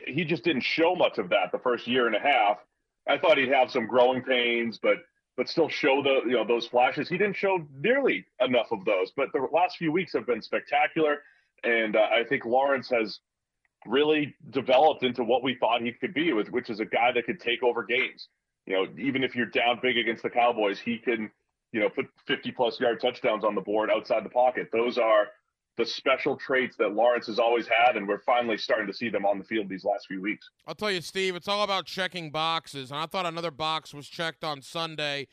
[0.07, 2.57] He just didn't show much of that the first year and a half.
[3.07, 4.97] I thought he'd have some growing pains, but
[5.37, 7.09] but still show the you know those flashes.
[7.09, 9.11] He didn't show nearly enough of those.
[9.15, 11.17] But the last few weeks have been spectacular,
[11.63, 13.19] and uh, I think Lawrence has
[13.85, 17.25] really developed into what we thought he could be, with which is a guy that
[17.25, 18.29] could take over games.
[18.65, 21.29] You know, even if you're down big against the Cowboys, he can
[21.75, 24.69] you know put 50 plus yard touchdowns on the board outside the pocket.
[24.71, 25.27] Those are
[25.77, 29.25] the special traits that Lawrence has always had, and we're finally starting to see them
[29.25, 30.49] on the field these last few weeks.
[30.65, 32.91] I'll tell you, Steve, it's all about checking boxes.
[32.91, 35.27] And I thought another box was checked on Sunday.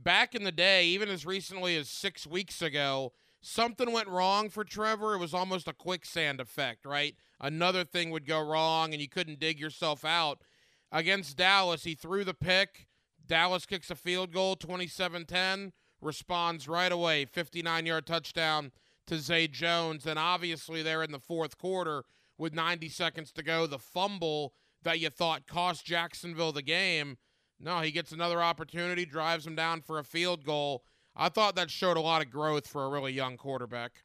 [0.00, 4.62] Back in the day, even as recently as six weeks ago, something went wrong for
[4.62, 5.14] Trevor.
[5.14, 7.16] It was almost a quicksand effect, right?
[7.40, 10.42] Another thing would go wrong, and you couldn't dig yourself out.
[10.92, 12.86] Against Dallas, he threw the pick.
[13.26, 18.72] Dallas kicks a field goal, 27 10, responds right away, 59 yard touchdown
[19.06, 20.06] to Zay Jones.
[20.06, 22.04] And obviously, they're in the fourth quarter
[22.36, 23.66] with 90 seconds to go.
[23.66, 27.18] The fumble that you thought cost Jacksonville the game.
[27.60, 30.84] No, he gets another opportunity, drives him down for a field goal.
[31.16, 34.04] I thought that showed a lot of growth for a really young quarterback.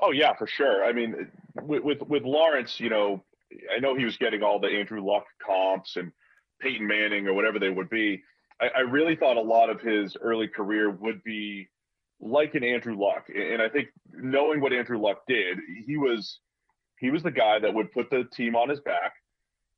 [0.00, 0.84] Oh yeah, for sure.
[0.84, 1.28] I mean,
[1.60, 3.24] with with, with Lawrence, you know,
[3.74, 6.12] I know he was getting all the Andrew Luck comps and
[6.60, 8.22] Peyton Manning or whatever they would be.
[8.60, 11.68] I, I really thought a lot of his early career would be
[12.20, 16.40] like an Andrew Luck, and I think knowing what Andrew Luck did, he was
[17.00, 19.12] he was the guy that would put the team on his back,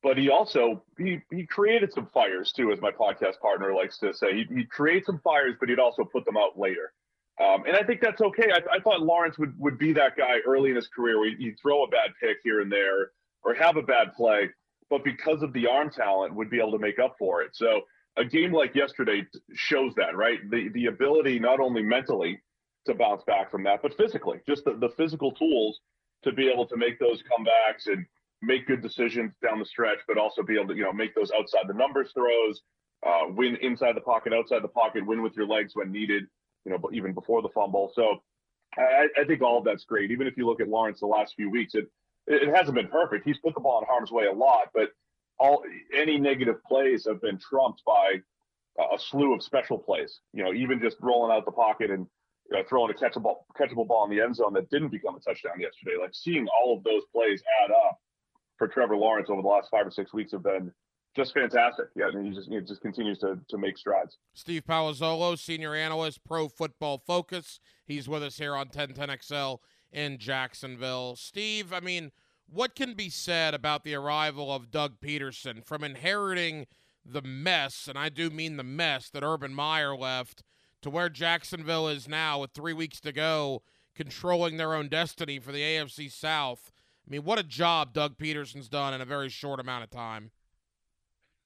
[0.02, 4.14] but he also he he created some fires too, as my podcast partner likes to
[4.14, 4.32] say.
[4.32, 6.92] He he'd create some fires, but he'd also put them out later.
[7.38, 8.50] Um, and I think that's okay.
[8.50, 11.58] I, I, thought Lawrence would, would be that guy early in his career where he'd
[11.60, 13.10] throw a bad pick here and there
[13.44, 14.48] or have a bad play,
[14.88, 17.50] but because of the arm talent, would be able to make up for it.
[17.54, 17.82] So
[18.16, 20.38] a game like yesterday shows that, right?
[20.50, 22.40] The the ability not only mentally
[22.86, 25.80] to bounce back from that, but physically, just the, the physical tools
[26.24, 28.06] to be able to make those comebacks and
[28.42, 31.30] make good decisions down the stretch, but also be able to, you know, make those
[31.38, 32.62] outside the numbers throws,
[33.06, 36.24] uh, win inside the pocket, outside the pocket, win with your legs when needed,
[36.64, 37.90] you know, even before the fumble.
[37.94, 38.22] So
[38.76, 40.10] I, I think all of that's great.
[40.10, 41.86] Even if you look at Lawrence the last few weeks, it
[42.26, 43.24] it hasn't been perfect.
[43.24, 44.90] He's put the ball in harm's way a lot, but
[45.39, 45.62] all
[45.95, 48.20] any negative plays have been trumped by
[48.78, 50.20] a slew of special plays.
[50.32, 52.07] You know, even just rolling out the pocket and
[52.51, 55.20] you know, throwing a catchable catchable ball in the end zone that didn't become a
[55.20, 55.97] touchdown yesterday.
[56.01, 57.99] Like seeing all of those plays add up
[58.59, 60.72] for Trevor Lawrence over the last five or six weeks have been
[61.14, 61.87] just fantastic.
[61.97, 64.18] Yeah, and he just he just continues to to make strides.
[64.34, 67.59] Steve Palazzolo, senior analyst, Pro Football Focus.
[67.84, 69.59] He's with us here on 1010XL
[69.91, 71.16] in Jacksonville.
[71.16, 72.12] Steve, I mean,
[72.49, 76.66] what can be said about the arrival of Doug Pederson from inheriting
[77.05, 80.42] the mess, and I do mean the mess that Urban Meyer left,
[80.82, 83.62] to where Jacksonville is now with three weeks to go,
[83.94, 86.70] controlling their own destiny for the AFC South?
[87.07, 90.30] I mean, what a job Doug Pederson's done in a very short amount of time.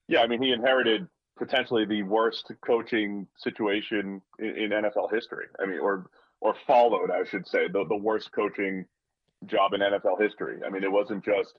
[0.08, 1.06] Yeah, I mean, he inherited
[1.38, 5.46] potentially the worst coaching situation in, in NFL history.
[5.60, 8.86] I mean, or or followed, I should say, the, the worst coaching
[9.46, 10.58] job in NFL history.
[10.66, 11.54] I mean, it wasn't just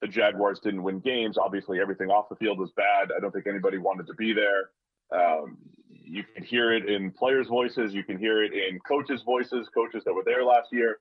[0.00, 1.38] the Jaguars didn't win games.
[1.38, 3.10] Obviously, everything off the field was bad.
[3.16, 4.70] I don't think anybody wanted to be there.
[5.12, 5.58] Um,
[5.90, 7.94] you can hear it in players' voices.
[7.94, 9.68] You can hear it in coaches' voices.
[9.74, 10.98] Coaches that were there last year,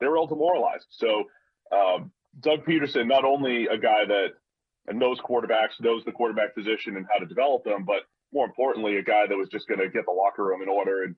[0.00, 0.86] they were all demoralized.
[0.90, 1.24] So,
[1.72, 2.10] um,
[2.40, 7.18] Doug Pederson, not only a guy that knows quarterbacks, knows the quarterback position and how
[7.18, 10.12] to develop them, but more importantly, a guy that was just going to get the
[10.12, 11.14] locker room in order and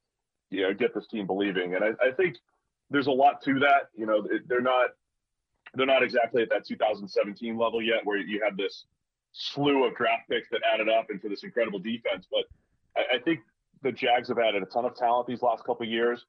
[0.50, 1.74] you know get this team believing.
[1.74, 2.36] And I, I think
[2.90, 3.88] there's a lot to that.
[3.94, 4.90] You know, they're not
[5.74, 8.84] they're not exactly at that 2017 level yet, where you have this
[9.32, 12.26] slew of draft picks that added up into this incredible defense.
[12.30, 12.44] But
[12.96, 13.40] I, I think
[13.82, 16.24] the Jags have added a ton of talent these last couple years,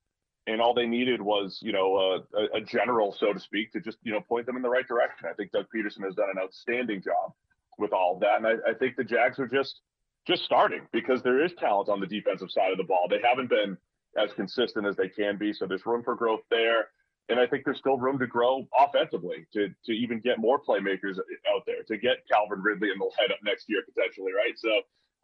[0.48, 3.98] and all they needed was you know a, a general, so to speak, to just
[4.04, 5.28] you know point them in the right direction.
[5.30, 7.34] I think Doug Pederson has done an outstanding job
[7.78, 9.80] with all of that, and I, I think the Jags are just
[10.28, 13.08] just starting because there is talent on the defensive side of the ball.
[13.10, 13.76] They haven't been
[14.18, 15.54] as consistent as they can be.
[15.54, 16.90] So there's room for growth there.
[17.30, 21.18] And I think there's still room to grow offensively to, to even get more playmakers
[21.54, 24.58] out there, to get Calvin Ridley in the lineup next year potentially, right?
[24.58, 24.70] So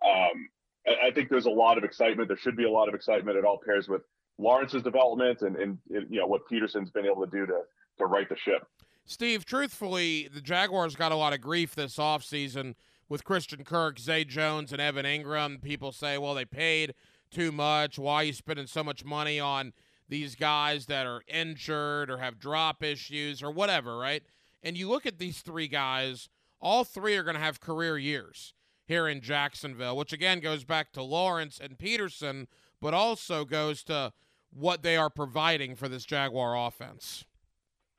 [0.08, 0.48] um,
[0.88, 2.30] I, I think there's a lot of excitement.
[2.30, 3.38] There should be a lot of excitement.
[3.38, 4.04] It all pairs with
[4.38, 7.62] Lawrence's development and, and, and you know what Pederson's been able to do to
[7.98, 8.66] to right the ship.
[9.06, 12.76] Steve, truthfully, the Jaguars got a lot of grief this offseason
[13.10, 15.62] with Christian Kirk, Zay Jones, and Evan Engram.
[15.62, 16.94] People say, well, they paid
[17.30, 17.98] too much?
[18.00, 19.74] Why are you spending so much money on
[20.10, 24.24] these guys that are injured or have drop issues or whatever, right?
[24.64, 28.54] And you look at these three guys, all three are going to have career years
[28.86, 32.48] here in Jacksonville, which again goes back to Lawrence and Pederson,
[32.82, 34.14] but also goes to
[34.52, 37.26] what they are providing for this Jaguar offense.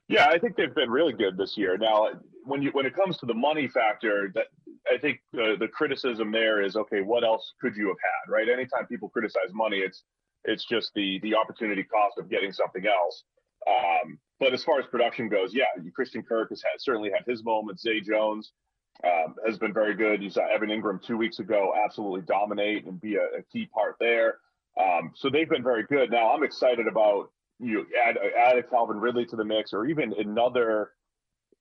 [0.09, 1.76] Yeah, I think they've been really good this year.
[1.76, 2.09] Now,
[2.45, 4.47] when you when it comes to the money factor, that
[4.93, 7.01] I think the the criticism there is okay.
[7.01, 8.49] What else could you have had, right?
[8.49, 10.05] Anytime people criticize money, it's
[10.45, 13.24] it's just the the opportunity cost of getting something else.
[13.66, 15.64] Um, but as far as production goes, yeah,
[15.95, 17.82] Christian Kirk has had, certainly had his moments.
[17.82, 18.53] Zay Jones
[19.05, 20.22] um, has been very good.
[20.22, 23.97] You saw Evan Engram two weeks ago absolutely dominate and be a, a key part
[23.99, 24.39] there.
[24.80, 26.11] Um, so they've been very good.
[26.11, 30.14] Now I'm excited about you add add a Calvin Ridley to the mix, or even
[30.16, 30.93] another,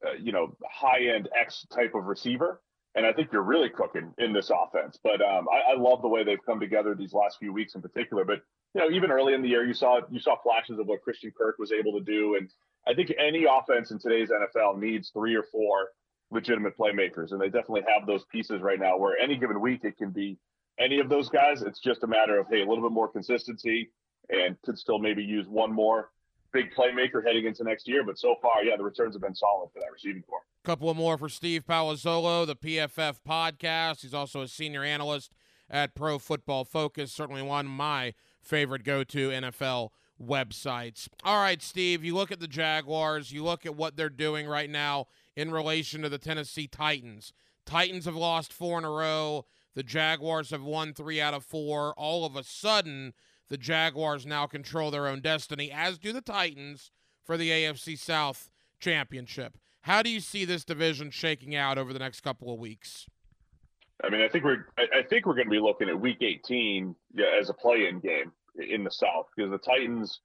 [0.06, 2.62] uh, you know, high end X type of receiver
[2.98, 5.00] and I think you're really cooking in this offense.
[5.02, 7.82] But um, I, I, love the way they've come together these last few weeks in
[7.82, 8.26] particular.
[8.26, 8.42] But
[8.74, 11.32] you know, even early in the year, you saw you saw flashes of what Christian
[11.38, 12.50] Kirk was able to do, and
[12.88, 15.90] I think any offense in today's NFL needs three or four
[16.32, 18.98] legitimate playmakers, and they definitely have those pieces right now.
[18.98, 20.40] Where any given week it can be
[20.80, 21.62] any of those guys.
[21.62, 23.92] It's just a matter of hey, a little bit more consistency,
[24.30, 26.10] and could still maybe use one more
[26.52, 28.04] big playmaker heading into next year.
[28.04, 30.42] But so far, yeah, the returns have been solid for that receiving corps.
[30.68, 34.02] Couple of more for Steve Palazzolo, the PFF podcast.
[34.02, 35.32] He's also a senior analyst
[35.70, 37.14] at Pro Football Focus.
[37.14, 39.92] Certainly one of my favorite go-to NFL
[40.22, 41.08] websites.
[41.24, 44.70] All right, Steve, you look at the Jaguars, you look at what they're doing right
[44.70, 45.08] now
[45.38, 47.32] in relation to the Tennessee Titans.
[47.66, 49.46] Titans have lost four in a row.
[49.74, 51.94] The Jaguars have won three out of four.
[51.94, 53.14] All of a sudden,
[53.48, 56.92] the Jaguars now control their own destiny, as do the Titans
[57.24, 58.50] for the AFC South
[58.82, 59.58] championship.
[59.88, 63.08] How do you see this division shaking out over the next couple of weeks?
[64.04, 66.94] I mean, I think we're I think we're going to be looking at Week 18
[67.16, 70.20] yeah, as a play-in game in the South because the Titans,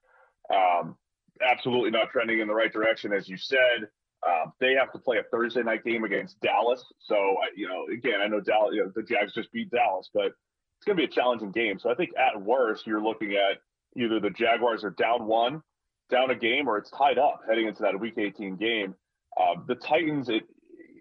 [0.52, 0.96] um,
[1.40, 3.86] absolutely not trending in the right direction, as you said.
[4.26, 6.84] Um, they have to play a Thursday night game against Dallas.
[6.98, 10.26] So, you know, again, I know Dallas, you know, the Jags just beat Dallas, but
[10.26, 11.78] it's going to be a challenging game.
[11.78, 13.58] So I think at worst, you're looking at
[13.96, 15.62] either the Jaguars are down one,
[16.10, 18.96] down a game, or it's tied up heading into that Week 18 game.
[19.40, 20.44] Um, the Titans, it,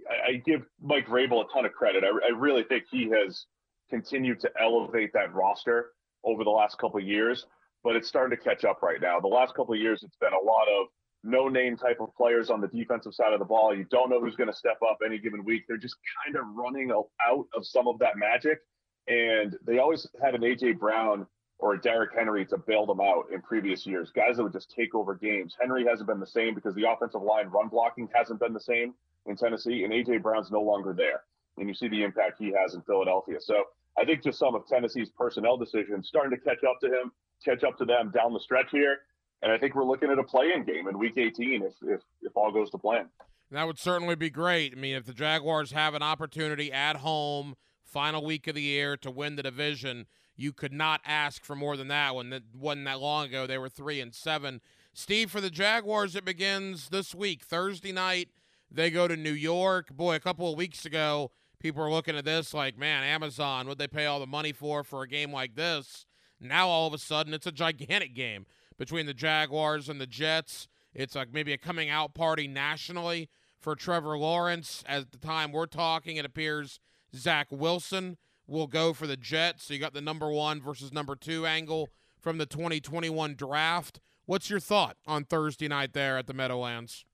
[0.10, 2.04] I, I give Mike Vrabel a ton of credit.
[2.04, 3.46] I, I really think he has
[3.90, 5.92] continued to elevate that roster
[6.24, 7.46] over the last couple of years,
[7.84, 9.20] but it's starting to catch up right now.
[9.20, 10.88] The last couple of years, it's been a lot of
[11.24, 13.76] no name type of players on the defensive side of the ball.
[13.76, 15.64] You don't know who's going to step up any given week.
[15.68, 18.60] They're just kind of running out of some of that magic.
[19.08, 20.74] And they always had an A.J.
[20.74, 21.28] Brown
[21.62, 24.94] or Derrick Henry to bail them out in previous years, guys that would just take
[24.94, 25.56] over games.
[25.60, 28.94] Henry hasn't been the same because the offensive line run blocking hasn't been the same
[29.28, 30.18] in Tennessee, and A.J.
[30.18, 31.22] Brown's no longer there.
[31.58, 33.38] And you see the impact he has in Philadelphia.
[33.40, 33.64] So
[33.98, 37.12] I think just some of Tennessee's personnel decisions starting to catch up to him,
[37.46, 39.00] catch up to them down the stretch here
[39.42, 42.36] and I think we're looking at a play-in game in Week 18 if if, if
[42.36, 43.08] all goes to plan.
[43.52, 44.74] That would certainly be great.
[44.76, 48.96] I mean, if the Jaguars have an opportunity at home, final week of the year
[48.98, 50.06] to win the division,
[50.36, 52.16] you could not ask for more than that.
[52.16, 54.62] When that wasn't that long ago, they were three and seven.
[54.94, 58.30] Steve, for the Jaguars, it begins this week, Thursday night.
[58.70, 59.90] They go to New York.
[59.96, 63.78] Boy, a couple of weeks ago, people were looking at this like, man, Amazon, would
[63.78, 66.06] they pay all the money for for a game like this?
[66.40, 68.46] Now all of a sudden, it's a gigantic game
[68.78, 70.68] between the Jaguars and the Jets.
[70.94, 73.30] It's like maybe a coming out party nationally
[73.60, 74.84] for Trevor Lawrence.
[74.88, 76.80] At the time we're talking, it appears
[77.16, 78.18] Zach Wilson
[78.52, 79.66] will go for the Jets.
[79.66, 81.90] So you got the number one versus number two angle
[82.20, 84.00] from the 2021 draft.
[84.26, 87.06] What's your thought on Thursday night there at the Meadowlands?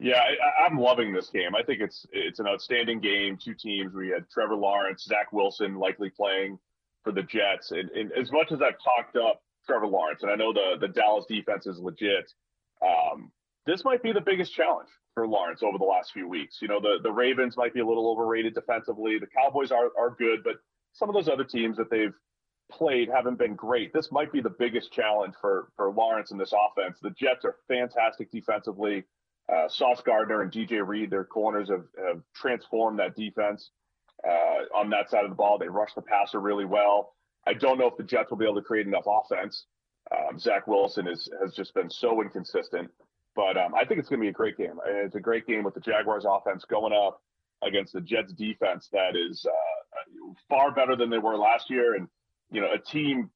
[0.00, 1.54] Yeah, I, am loving this game.
[1.54, 3.38] I think it's it's an outstanding game.
[3.42, 3.94] Two teams.
[3.94, 6.58] We had Trevor Lawrence, Zach Wilson likely playing
[7.04, 7.70] for the Jets.
[7.70, 10.88] And, and as much as I've talked up Trevor Lawrence, and I know the the
[10.88, 12.32] Dallas defense is legit.
[12.82, 13.30] Um,
[13.66, 16.58] this might be the biggest challenge for Lawrence over the last few weeks.
[16.60, 19.18] You know, the the Ravens might be a little overrated defensively.
[19.18, 20.56] The Cowboys are are good, but
[20.92, 22.14] some of those other teams that they've
[22.70, 23.92] played haven't been great.
[23.92, 26.98] This might be the biggest challenge for for Lawrence in this offense.
[27.00, 29.04] The Jets are fantastic defensively.
[29.52, 33.70] Uh, Sauce Gardner and DJ Reed, their corners have, have transformed that defense
[34.26, 35.58] uh, on that side of the ball.
[35.58, 37.14] They rush the passer really well.
[37.46, 39.66] I don't know if the Jets will be able to create enough offense.
[40.10, 42.90] Um, Zach Wilson is, has just been so inconsistent,
[43.34, 44.78] but um, I think it's going to be a great game.
[44.86, 47.20] It's a great game with the Jaguars offense going up
[47.62, 52.08] against the Jets defense that is uh, far better than they were last year, and
[52.50, 53.30] you know a team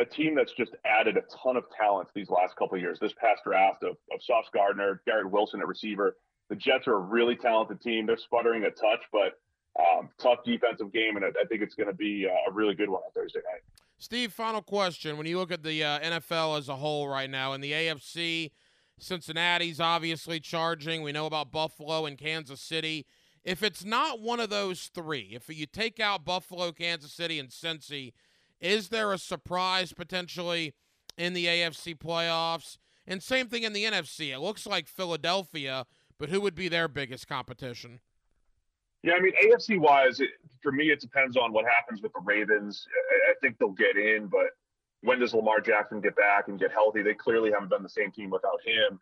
[0.00, 2.98] a team that's just added a ton of talent these last couple of years.
[3.00, 6.16] This past draft of, of Sauce Gardner, Garrett Wilson at receiver.
[6.50, 8.06] The Jets are a really talented team.
[8.06, 9.38] They're sputtering a touch, but
[9.78, 12.74] um, tough defensive game, and I, I think it's going to be uh, a really
[12.74, 13.62] good one on Thursday night.
[13.98, 15.16] Steve, final question.
[15.16, 18.50] When you look at the uh, NFL as a whole right now, in the AFC,
[18.98, 21.02] Cincinnati's obviously charging.
[21.02, 23.06] We know about Buffalo and Kansas City.
[23.44, 27.48] If it's not one of those three, if you take out Buffalo, Kansas City, and
[27.48, 28.12] Cincy,
[28.60, 30.74] is there a surprise potentially
[31.16, 32.78] in the AFC playoffs?
[33.06, 34.34] And same thing in the NFC.
[34.34, 35.86] It looks like Philadelphia,
[36.18, 38.00] but who would be their biggest competition?
[39.02, 40.30] Yeah, I mean, AFC wise, it,
[40.60, 42.86] for me, it depends on what happens with the Ravens.
[42.90, 44.48] I, I, think they'll get in, but
[45.02, 47.02] when does Lamar Jackson get back and get healthy?
[47.02, 48.98] They clearly haven't been the same team without him.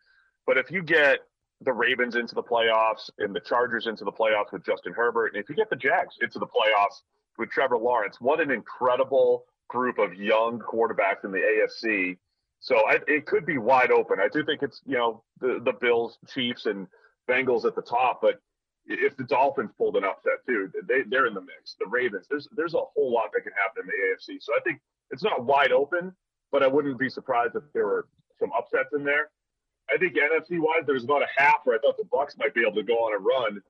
[0.46, 1.20] But if you get
[1.62, 5.42] the Ravens into the playoffs and the Chargers into the playoffs with Justin Herbert, and
[5.42, 7.02] if you get the Jags into the playoffs
[7.38, 12.18] with Trevor Lawrence, what an incredible group of young quarterbacks in the AFC.
[12.60, 14.18] So I, it could be wide open.
[14.20, 16.86] I do think it's you know the the Bills, Chiefs, and
[17.28, 18.40] Bengals at the top, but
[18.86, 21.76] if the Dolphins pulled an upset too, they they're in the mix.
[21.78, 24.38] The Ravens, there's there's a whole lot that can happen in the AFC.
[24.40, 24.80] So I think
[25.10, 26.12] it's not wide open,
[26.52, 29.30] but I wouldn't be surprised if there were some upsets in there.
[29.92, 32.62] I think NFC wise, there's about a half where I thought the Bucs might be
[32.62, 33.60] able to go on a run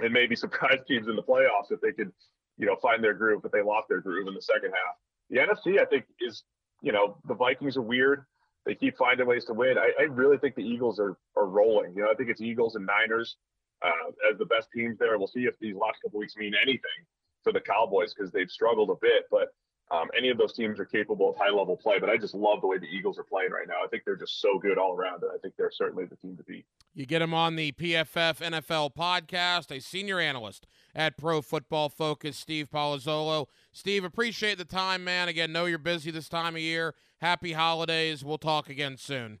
[0.00, 2.12] and maybe surprise teams in the playoffs if they could,
[2.58, 4.96] you know, find their groove, but they lost their groove in the second half.
[5.30, 6.44] The NFC, I think, is
[6.82, 8.24] you know the Vikings are weird.
[8.64, 9.78] They keep finding ways to win.
[9.78, 11.94] I, I really think the Eagles are are rolling.
[11.96, 13.36] You know, I think it's Eagles and Niners
[13.82, 15.18] uh, as the best teams there.
[15.18, 17.00] We'll see if these last couple weeks mean anything
[17.42, 19.24] for the Cowboys because they've struggled a bit.
[19.30, 19.48] But
[19.90, 22.60] Um, any of those teams are capable of high level play, but I just love
[22.60, 23.84] the way the Eagles are playing right now.
[23.84, 26.36] I think they're just so good all around, and I think they're certainly the team
[26.36, 26.66] to beat.
[26.92, 32.36] You get him on the PFF NFL podcast, a senior analyst at Pro Football Focus,
[32.36, 33.46] Steve Palazzolo.
[33.70, 35.28] Steve, appreciate the time, man.
[35.28, 36.94] Again, know you're busy this time of year.
[37.18, 38.24] Happy holidays.
[38.24, 39.38] We'll talk again soon.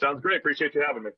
[0.00, 0.38] Sounds great.
[0.38, 1.10] Appreciate you having me.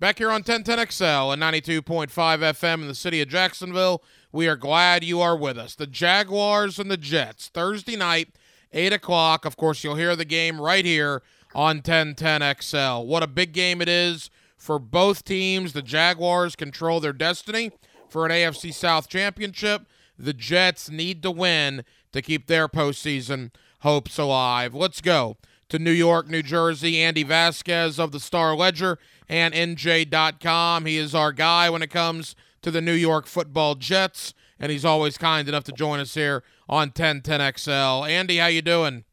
[0.00, 5.04] Back here on 1010XL and 92.5 FM in the city of Jacksonville, we are glad
[5.04, 5.74] you are with us.
[5.74, 8.28] The Jaguars and the Jets, Thursday night,
[8.72, 9.44] 8 o'clock.
[9.44, 11.20] Of course, you'll hear the game right here
[11.54, 13.04] on 1010XL.
[13.04, 15.74] What a big game it is for both teams.
[15.74, 17.70] The Jaguars control their destiny
[18.08, 19.82] for an AFC South championship.
[20.18, 24.74] The Jets need to win to keep their postseason hopes alive.
[24.74, 25.36] Let's go
[25.70, 27.00] to New York, New Jersey.
[27.00, 28.98] Andy Vasquez of the Star Ledger
[29.28, 30.86] and NJ.com.
[30.86, 34.84] He is our guy when it comes to the New York football Jets, and he's
[34.84, 38.08] always kind enough to join us here on 1010XL.
[38.08, 39.04] Andy, how you doing?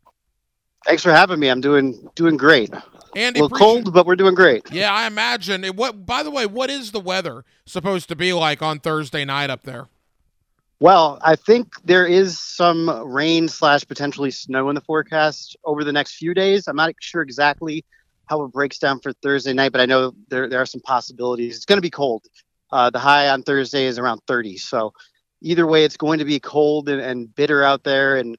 [0.86, 1.50] Thanks for having me.
[1.50, 2.74] I'm doing doing great.
[3.16, 4.72] Andy, a little cold, but we're doing great.
[4.72, 5.64] Yeah, I imagine.
[5.64, 6.06] It, what?
[6.06, 9.64] By the way, what is the weather supposed to be like on Thursday night up
[9.64, 9.88] there?
[10.80, 15.92] Well, I think there is some rain slash potentially snow in the forecast over the
[15.92, 16.68] next few days.
[16.68, 17.84] I'm not sure exactly
[18.28, 21.56] how it breaks down for Thursday night, but I know there there are some possibilities.
[21.56, 22.26] It's going to be cold.
[22.72, 24.58] Uh, the high on Thursday is around 30.
[24.58, 24.94] So
[25.42, 28.38] either way, it's going to be cold and, and bitter out there, and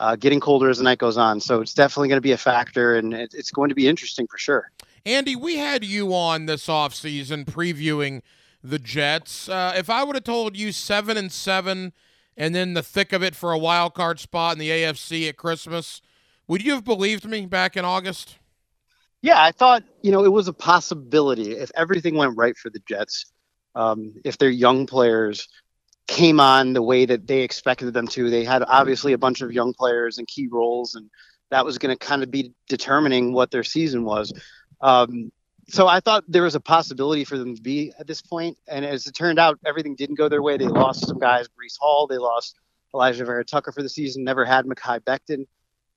[0.00, 1.40] uh, getting colder as the night goes on.
[1.40, 4.26] So it's definitely going to be a factor, and it, it's going to be interesting
[4.28, 4.70] for sure.
[5.04, 8.22] Andy, we had you on this offseason previewing
[8.62, 9.48] the Jets.
[9.48, 11.92] Uh, if I would have told you seven and seven,
[12.36, 15.36] and then the thick of it for a wild card spot in the AFC at
[15.36, 16.02] Christmas,
[16.48, 18.38] would you have believed me back in August?
[19.22, 22.80] Yeah, I thought you know it was a possibility if everything went right for the
[22.88, 23.26] Jets.
[23.74, 25.48] Um, if their young players
[26.06, 29.52] came on the way that they expected them to, they had obviously a bunch of
[29.52, 31.10] young players and key roles, and
[31.50, 34.32] that was going to kind of be determining what their season was.
[34.80, 35.32] Um,
[35.68, 38.84] so I thought there was a possibility for them to be at this point, and
[38.84, 40.56] as it turned out, everything didn't go their way.
[40.56, 42.06] They lost some guys, Breece Hall.
[42.06, 42.56] They lost
[42.94, 44.24] Elijah Vera-Tucker for the season.
[44.24, 45.46] Never had Mekhi Becton,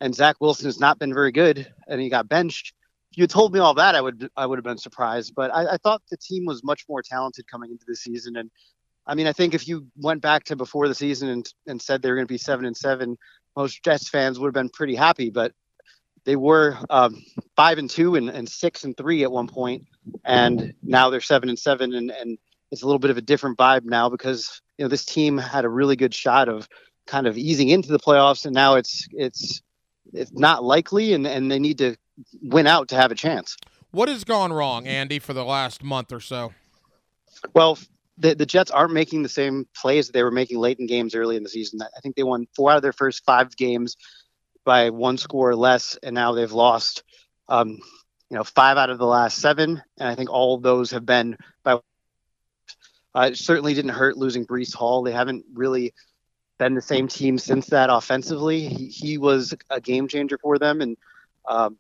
[0.01, 2.73] and Zach Wilson has not been very good, and he got benched.
[3.11, 5.33] If you told me all that, I would I would have been surprised.
[5.35, 8.49] But I, I thought the team was much more talented coming into the season, and
[9.05, 12.01] I mean, I think if you went back to before the season and, and said
[12.01, 13.17] they were going to be seven and seven,
[13.55, 15.31] most Jets fans would have been pretty happy.
[15.31, 15.53] But
[16.25, 17.23] they were um,
[17.55, 19.85] five and two and, and six and three at one point,
[20.25, 22.37] and now they're seven and seven, and, and
[22.71, 25.65] it's a little bit of a different vibe now because you know this team had
[25.65, 26.67] a really good shot of
[27.07, 29.61] kind of easing into the playoffs, and now it's it's
[30.13, 31.95] it's not likely, and and they need to
[32.41, 33.57] win out to have a chance.
[33.91, 36.53] What has gone wrong, Andy, for the last month or so?
[37.55, 37.79] Well,
[38.19, 41.15] the, the Jets aren't making the same plays that they were making late in games
[41.15, 41.81] early in the season.
[41.81, 43.95] I think they won four out of their first five games
[44.69, 47.01] by one score or less, and now they've lost,
[47.47, 50.91] um, you know, five out of the last seven, and I think all of those
[50.91, 51.79] have been by.
[53.15, 55.01] Uh, it certainly didn't hurt losing Breece Hall.
[55.01, 55.95] They haven't really
[56.59, 58.67] been the same team since that offensively.
[58.67, 60.97] He, he was a game changer for them, and
[61.47, 61.79] um,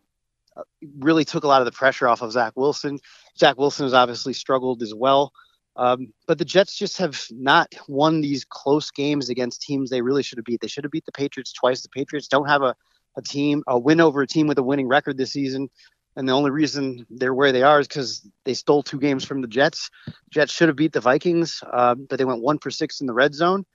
[0.97, 2.97] really took a lot of the pressure off of Zach Wilson.
[3.37, 5.31] Zach Wilson has obviously struggled as well.
[5.75, 10.23] Um, but the Jets just have not won these close games against teams they really
[10.23, 10.61] should have beat.
[10.61, 11.81] They should have beat the Patriots twice.
[11.81, 12.75] The Patriots don't have a,
[13.15, 15.69] a team, a win over a team with a winning record this season.
[16.15, 19.41] And the only reason they're where they are is because they stole two games from
[19.41, 19.89] the Jets.
[20.31, 23.13] Jets should have beat the Vikings, uh, but they went one for six in the
[23.13, 23.65] red zone,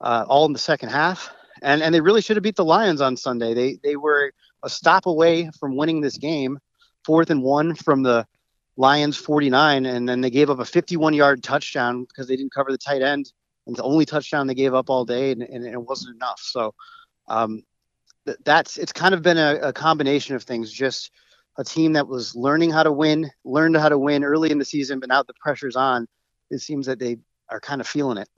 [0.00, 1.32] uh, all in the second half.
[1.62, 3.54] And and they really should have beat the Lions on Sunday.
[3.54, 4.32] They they were
[4.62, 6.58] a stop away from winning this game,
[7.04, 8.26] fourth and one from the
[8.76, 12.70] Lions 49, and then they gave up a 51 yard touchdown because they didn't cover
[12.70, 13.32] the tight end.
[13.66, 16.40] And the only touchdown they gave up all day, and, and it wasn't enough.
[16.40, 16.74] So
[17.26, 17.62] um,
[18.26, 20.70] th- that's it's kind of been a, a combination of things.
[20.70, 21.10] Just
[21.58, 24.64] a team that was learning how to win, learned how to win early in the
[24.64, 26.06] season, but now the pressure's on.
[26.50, 27.16] It seems that they
[27.50, 28.28] are kind of feeling it.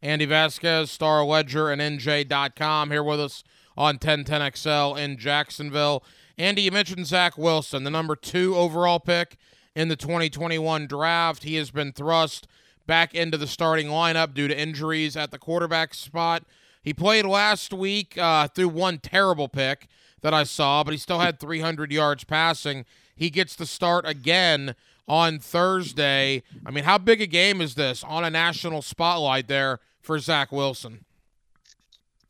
[0.00, 3.44] Andy Vasquez, Star Ledger, and NJ.com here with us
[3.76, 6.02] on 1010XL in Jacksonville.
[6.38, 9.36] Andy, you mentioned Zach Wilson, the number two overall pick
[9.74, 11.44] in the 2021 draft.
[11.44, 12.46] He has been thrust
[12.86, 16.44] back into the starting lineup due to injuries at the quarterback spot.
[16.82, 19.86] He played last week uh, through one terrible pick
[20.20, 22.84] that I saw, but he still had 300 yards passing.
[23.14, 24.74] He gets to start again
[25.06, 26.42] on Thursday.
[26.66, 30.50] I mean, how big a game is this on a national spotlight there for Zach
[30.50, 31.04] Wilson?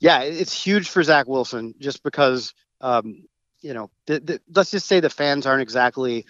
[0.01, 3.25] Yeah, it's huge for Zach Wilson just because, um,
[3.61, 6.27] you know, the, the, let's just say the fans aren't exactly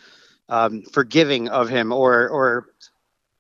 [0.53, 2.67] um, forgiving of him or or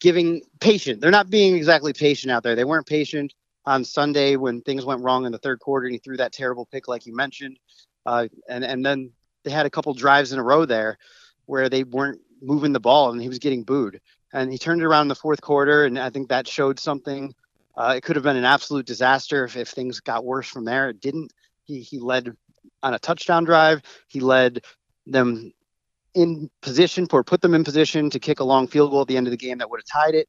[0.00, 1.00] giving patient.
[1.00, 2.56] They're not being exactly patient out there.
[2.56, 3.34] They weren't patient
[3.66, 6.64] on Sunday when things went wrong in the third quarter and he threw that terrible
[6.64, 7.58] pick, like you mentioned.
[8.06, 9.10] Uh, and and then
[9.44, 10.96] they had a couple drives in a row there
[11.44, 14.00] where they weren't moving the ball and he was getting booed.
[14.32, 17.34] And he turned it around in the fourth quarter, and I think that showed something.
[17.76, 20.88] Uh, it could have been an absolute disaster if, if things got worse from there.
[20.88, 21.34] It didn't.
[21.64, 22.34] He he led
[22.82, 23.82] on a touchdown drive.
[24.08, 24.62] He led
[25.06, 25.52] them
[26.14, 29.16] in position for put them in position to kick a long field goal at the
[29.16, 30.28] end of the game that would have tied it.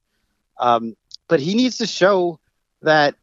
[0.59, 0.95] Um,
[1.27, 2.39] but he needs to show
[2.81, 3.15] that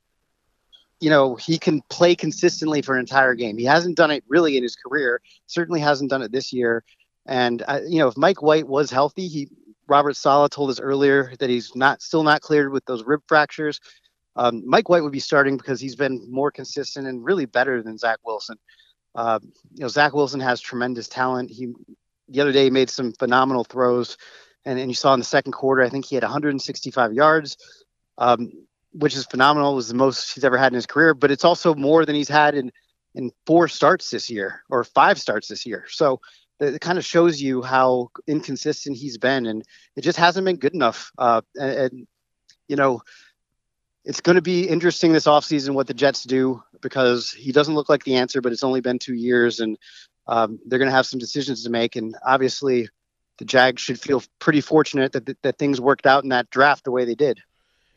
[1.01, 3.57] you know he can play consistently for an entire game.
[3.57, 5.21] He hasn't done it really in his career.
[5.47, 6.85] Certainly hasn't done it this year.
[7.27, 9.49] And uh, you know, if Mike White was healthy, he
[9.89, 13.81] Robert Saleh told us earlier that he's not still not cleared with those rib fractures.
[14.37, 17.99] Um, Mike White would be starting because he's been more consistent and really better than
[17.99, 18.57] Zach Wilson.
[19.15, 19.41] Uh,
[19.75, 21.51] you know, Zach Wilson has tremendous talent.
[21.51, 21.73] He
[22.31, 24.17] the other day he made some phenomenal throws,
[24.65, 27.57] and, and you saw in the second quarter, I think he had 165 yards,
[28.19, 28.53] um,
[28.93, 29.73] which is phenomenal.
[29.73, 32.15] It was the most he's ever had in his career, but it's also more than
[32.15, 32.73] he's had in
[33.15, 35.85] in four starts this year or five starts this year.
[35.89, 36.21] So
[36.61, 39.65] it kind of shows you how inconsistent he's been, and
[39.97, 41.11] it just hasn't been good enough.
[41.19, 42.07] Uh, and, and,
[42.69, 43.01] you know,
[44.05, 47.89] it's going to be interesting this offseason what the Jets do because he doesn't look
[47.89, 49.79] like the answer, but it's only been two years, and
[50.31, 51.97] um, they're going to have some decisions to make.
[51.97, 52.89] And obviously,
[53.39, 56.85] the Jags should feel pretty fortunate that, that, that things worked out in that draft
[56.85, 57.41] the way they did.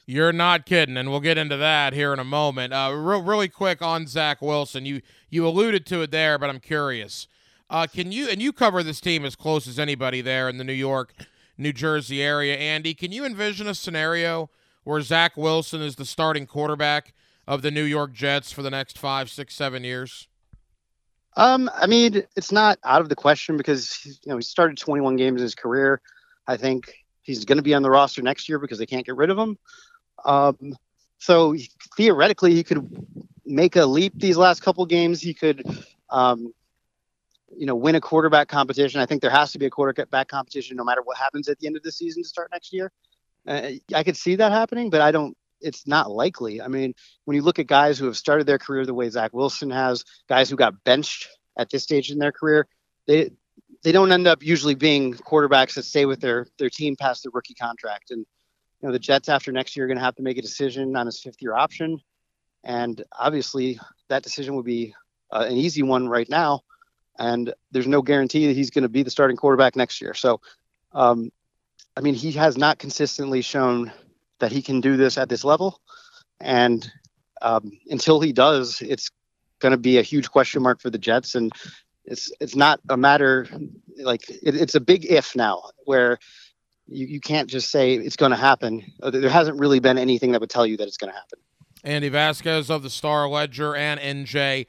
[0.06, 2.74] You're not kidding, and we'll get into that here in a moment.
[2.74, 6.60] Uh, re- really quick on Zach Wilson, you you alluded to it there, but I'm
[6.60, 7.28] curious.
[7.70, 10.66] Uh, can you and you cover this team as close as anybody there in the
[10.66, 11.14] New York,
[11.58, 12.94] New Jersey area, Andy?
[12.94, 14.50] Can you envision a scenario
[14.84, 17.14] where Zach Wilson is the starting quarterback
[17.48, 20.28] of the New York Jets for the next five, six, seven years?
[21.36, 25.16] Um, I mean, it's not out of the question because you know he started 21
[25.16, 26.02] games in his career.
[26.48, 29.16] I think he's going to be on the roster next year because they can't get
[29.16, 29.58] rid of him.
[30.26, 30.76] Um,
[31.18, 31.56] so
[31.98, 32.88] theoretically, he could
[33.46, 35.22] make a leap these last couple games.
[35.22, 35.64] He could
[36.10, 36.54] um,
[37.58, 39.02] you know, win a quarterback competition.
[39.02, 41.68] I think there has to be a quarterback competition no matter what happens at the
[41.68, 42.92] end of the season to start next year.
[43.48, 45.36] Uh, I could see that happening, but I don't.
[45.64, 46.62] It's not likely.
[46.62, 46.94] I mean,
[47.26, 50.04] when you look at guys who have started their career the way Zach Wilson has,
[50.28, 51.28] guys who got benched
[51.58, 52.68] at this stage in their career,
[53.08, 53.32] they
[53.84, 57.32] they don't end up usually being quarterbacks that stay with their their team past their
[57.34, 58.12] rookie contract.
[58.12, 58.26] And
[58.82, 60.96] you know, the Jets after next year are going to have to make a decision
[60.96, 62.00] on his fifth year option,
[62.64, 63.80] and obviously
[64.10, 64.94] that decision would be
[65.32, 66.62] uh, an easy one right now
[67.20, 70.14] and there's no guarantee that he's going to be the starting quarterback next year.
[70.14, 70.42] So,
[70.94, 71.32] um,
[71.96, 73.92] I mean, he has not consistently shown
[74.44, 75.80] that he can do this at this level,
[76.42, 76.92] and
[77.42, 79.10] um, until he does, it's
[79.60, 81.34] going to be a huge question mark for the Jets.
[81.34, 81.52] And
[82.06, 83.48] it's it's not a matter
[83.98, 86.20] like it, it's a big if now, where
[86.88, 88.84] you, you can't just say it's going to happen.
[89.02, 91.40] Uh, there hasn't really been anything that would tell you that it's going to happen.
[91.86, 94.68] Andy Vasquez of the Star Ledger and NJ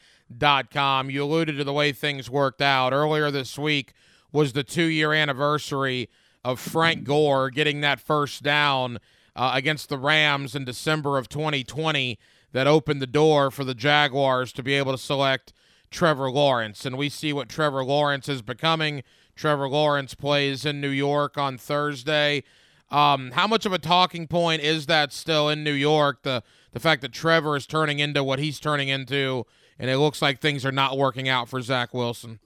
[0.73, 1.11] com.
[1.11, 2.93] You alluded to the way things worked out.
[2.93, 3.93] Earlier this week
[4.33, 6.09] was the two year anniversary
[6.45, 8.99] of Frank Gore getting that first down
[9.36, 12.19] uh, against the Rams in December of 2020
[12.52, 15.52] that opened the door for the Jaguars to be able to select
[15.90, 16.85] Trevor Lawrence.
[16.86, 19.02] And we see what Trevor Lawrence is becoming.
[19.35, 22.44] Trevor Lawrence plays in New York on Thursday.
[22.90, 26.23] Um, how much of a talking point is that still in New York?
[26.23, 26.43] The
[26.73, 29.47] the fact that Trevor is turning into what he's turning into
[29.78, 32.39] and it looks like things are not working out for Zach Wilson.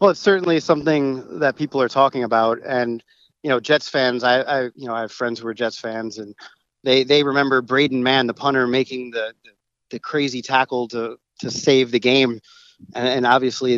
[0.00, 3.02] Well, it's certainly something that people are talking about, and
[3.42, 4.24] you know, Jets fans.
[4.24, 6.34] I, I you know, I have friends who are Jets fans, and
[6.84, 9.50] they they remember Braden Mann, the punter, making the the,
[9.90, 12.40] the crazy tackle to to save the game,
[12.94, 13.74] and, and obviously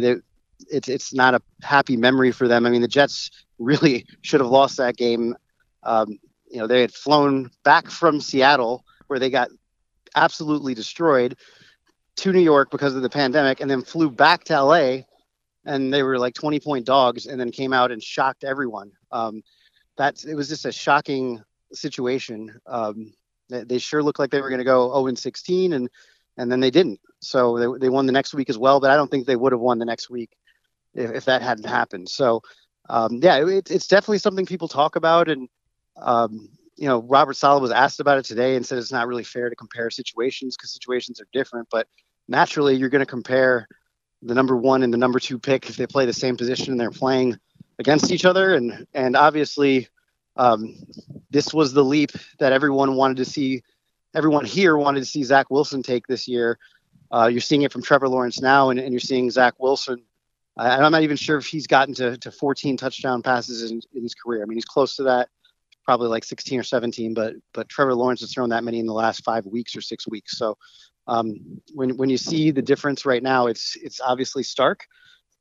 [0.71, 2.67] it's it's not a happy memory for them.
[2.67, 5.37] I mean, the Jets really should have lost that game.
[5.83, 6.19] Um,
[6.51, 9.49] you know, they had flown back from Seattle where they got
[10.15, 11.37] absolutely destroyed
[12.17, 14.99] to New York because of the pandemic and then flew back to LA
[15.65, 18.93] and they were like 20 point dogs and then came out and shocked everyone.
[19.11, 19.43] Um,
[19.97, 22.59] that it was just a shocking situation.
[22.67, 23.13] Um,
[23.49, 25.89] they, they, sure looked like they were going to go 0 and 16 and
[26.39, 26.99] and then they didn't.
[27.21, 29.53] So they, they won the next week as well, but I don't think they would
[29.53, 30.31] have won the next week
[30.95, 32.09] if, if that hadn't happened.
[32.09, 32.41] So
[32.89, 35.49] um, yeah, it, it's definitely something people talk about and
[35.97, 39.25] um, you know, Robert Saleh was asked about it today and said it's not really
[39.25, 41.69] fair to compare situations because situations are different.
[41.71, 41.87] But
[42.29, 43.69] naturally, you're going to compare
[44.23, 46.81] the number one and the number two pick if they play the same position and
[46.81, 47.39] they're playing
[47.79, 48.55] against each other.
[48.55, 49.89] And and obviously,
[50.37, 50.77] um,
[51.31, 53.63] this was the leap that everyone wanted to see.
[54.15, 56.59] Everyone here wanted to see Zach Wilson take this year.
[57.11, 60.03] Uh, you're seeing it from Trevor Lawrence now, and, and you're seeing Zach Wilson.
[60.59, 63.81] Uh, and I'm not even sure if he's gotten to, to 14 touchdown passes in,
[63.95, 64.43] in his career.
[64.43, 65.29] I mean, he's close to that
[65.85, 68.93] probably like 16 or 17, but but Trevor Lawrence has thrown that many in the
[68.93, 70.39] last five weeks or six weeks.
[70.39, 70.57] So
[71.07, 74.87] um, when when you see the difference right now, it's it's obviously stark.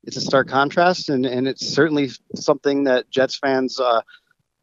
[0.04, 4.02] It's a stark contrast, and and it's certainly something that Jets fans uh,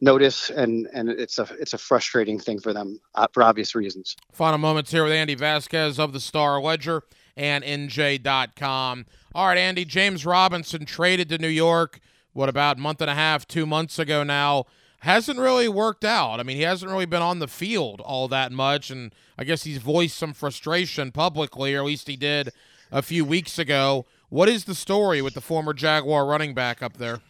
[0.00, 4.16] notice, and and it's a it's a frustrating thing for them uh, for obvious reasons.
[4.32, 7.02] Final moments here with Andy Vasquez of the Star Ledger
[7.36, 9.06] and NJ.com.
[9.34, 12.00] All right, Andy, James Robinson traded to New York.
[12.32, 14.66] What about a month and a half, two months ago now?
[15.00, 16.40] Hasn't really worked out.
[16.40, 19.64] I mean, he hasn't really been on the field all that much, and I guess
[19.64, 22.50] he's voiced some frustration publicly, or at least he did
[22.92, 24.04] a few weeks ago.
[24.28, 27.20] What is the story with the former Jaguar running back up there?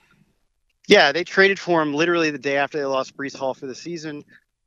[0.89, 3.75] Yeah, they traded for him literally the day after they lost Breece Hall for the
[3.75, 4.25] season.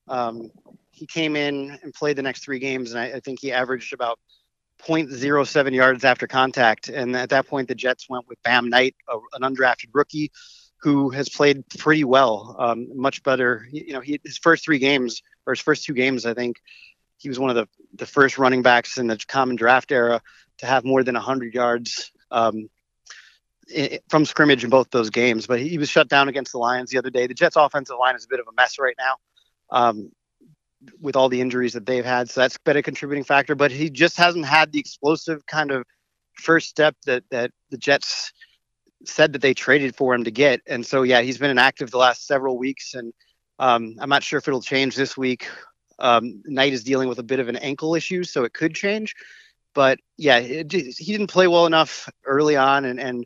[0.08, 0.50] Um,
[0.92, 3.92] he came in and played the next three games, and I, I think he averaged
[3.92, 4.18] about
[4.82, 6.88] 0.07 yards after contact.
[6.88, 10.32] And at that point, the Jets went with Bam Knight, a, an undrafted rookie
[10.84, 13.66] who has played pretty well, um, much better.
[13.72, 16.58] You know, he, his first three games or his first two games, I think
[17.18, 20.22] he was one of the, the first running backs in the common draft era
[20.58, 22.70] to have more than 100 yards um,
[23.74, 25.48] in, from scrimmage in both those games.
[25.48, 27.28] But he was shut down against the Lions the other day.
[27.28, 29.16] The Jets' offensive line is a bit of a mess right now.
[29.70, 30.12] Um,
[31.00, 33.56] with all the injuries that they've had, so that's been a contributing factor.
[33.56, 35.86] But he just hasn't had the explosive kind of
[36.34, 38.34] first step that that the Jets
[39.06, 40.62] said that they traded for him to get.
[40.68, 43.14] And so, yeah, he's been inactive the last several weeks, and
[43.60, 45.48] um, I'm not sure if it'll change this week.
[46.00, 49.16] Um, Knight is dealing with a bit of an ankle issue, so it could change.
[49.74, 53.26] But yeah, it, he didn't play well enough early on, and and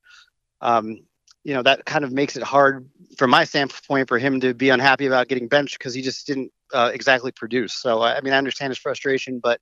[0.61, 0.99] um,
[1.43, 4.69] you know that kind of makes it hard from my standpoint for him to be
[4.69, 7.73] unhappy about getting benched because he just didn't uh, exactly produce.
[7.73, 9.59] So I mean, I understand his frustration, but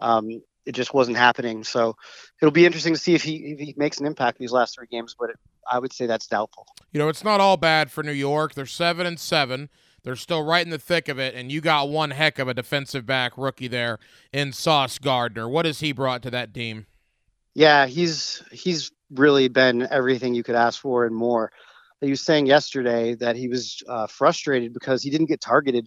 [0.00, 1.64] um, it just wasn't happening.
[1.64, 1.96] So
[2.42, 4.86] it'll be interesting to see if he if he makes an impact these last three
[4.86, 5.36] games, but it,
[5.68, 6.66] I would say that's doubtful.
[6.92, 8.54] You know, it's not all bad for New York.
[8.54, 9.70] They're seven and seven.
[10.04, 12.54] They're still right in the thick of it, and you got one heck of a
[12.54, 13.98] defensive back rookie there
[14.30, 15.48] in Sauce Gardner.
[15.48, 16.86] What has he brought to that team?
[17.54, 21.50] Yeah, he's he's really been everything you could ask for and more.
[22.02, 25.86] He was saying yesterday that he was uh, frustrated because he didn't get targeted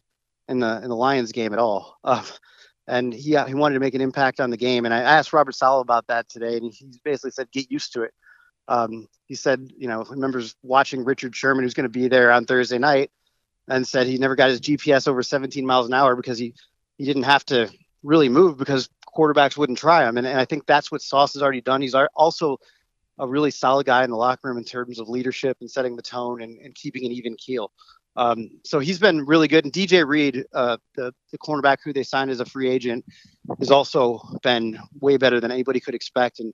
[0.50, 1.98] in the in the Lions game at all.
[2.04, 2.24] Uh,
[2.92, 4.84] and he uh, he wanted to make an impact on the game.
[4.84, 8.04] And I asked Robert Saleh about that today, and he basically said, "Get used to
[8.04, 8.14] it."
[8.68, 12.46] Um, he said, you know, remembers watching Richard Sherman, who's going to be there on
[12.46, 13.10] Thursday night,
[13.70, 16.54] and said he never got his GPS over 17 miles an hour because he
[16.98, 17.70] he didn't have to
[18.04, 20.18] really move because quarterbacks wouldn't try him.
[20.18, 21.82] And, and I think that's what Sauce has already done.
[21.82, 22.58] He's also
[23.18, 26.02] a really solid guy in the locker room in terms of leadership and setting the
[26.02, 27.72] tone and, and keeping an even keel.
[28.16, 29.66] Um, so he's been really good.
[29.66, 33.06] And DJ Reed, uh, the, the cornerback who they signed as a free agent,
[33.60, 36.40] has also been way better than anybody could expect.
[36.40, 36.54] And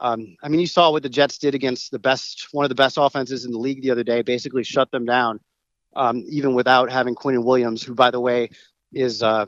[0.00, 2.74] um, I mean, you saw what the Jets did against the best, one of the
[2.74, 5.40] best offenses in the league the other day, basically shut them down,
[5.94, 8.50] um, even without having Quinnen Williams, who, by the way,
[8.92, 9.46] is uh,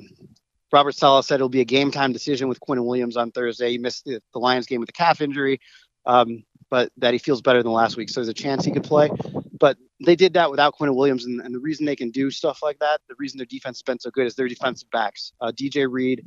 [0.72, 3.70] Robert Saleh said it'll be a game time decision with Quinnen Williams on Thursday.
[3.70, 5.60] He missed the, the Lions game with a calf injury,
[6.04, 8.08] um, but that he feels better than last week.
[8.08, 9.10] So there's a chance he could play.
[9.58, 12.62] But they did that without Quinnen Williams, and, and, the reason they can do stuff
[12.62, 15.32] like that, the reason their defense has been so good is their defensive backs.
[15.40, 16.24] Uh, DJ Reed,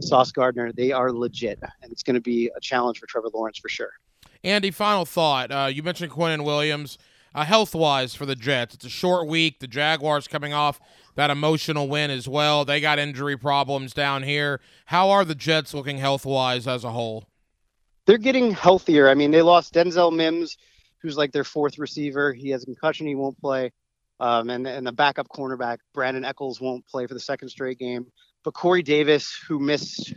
[0.00, 3.58] Sauce Gardner, they are legit, and it's going to be a challenge for Trevor Lawrence
[3.58, 3.92] for sure.
[4.42, 5.52] Andy, final thought.
[5.52, 6.98] Uh, you mentioned Quinnen Williams.
[7.34, 9.60] Uh, health wise for the Jets, it's a short week.
[9.60, 10.78] The Jaguars coming off
[11.14, 12.66] that emotional win as well.
[12.66, 14.60] They got injury problems down here.
[14.86, 17.28] How are the Jets looking health wise as a whole?
[18.04, 19.08] They're getting healthier.
[19.08, 20.58] I mean, they lost Denzel Mims
[21.02, 22.32] who's like their fourth receiver.
[22.32, 23.06] He has a concussion.
[23.06, 23.72] He won't play.
[24.20, 28.06] Um, and, and the backup cornerback, Brandon Echols, won't play for the second straight game.
[28.44, 30.14] But Corey Davis, who missed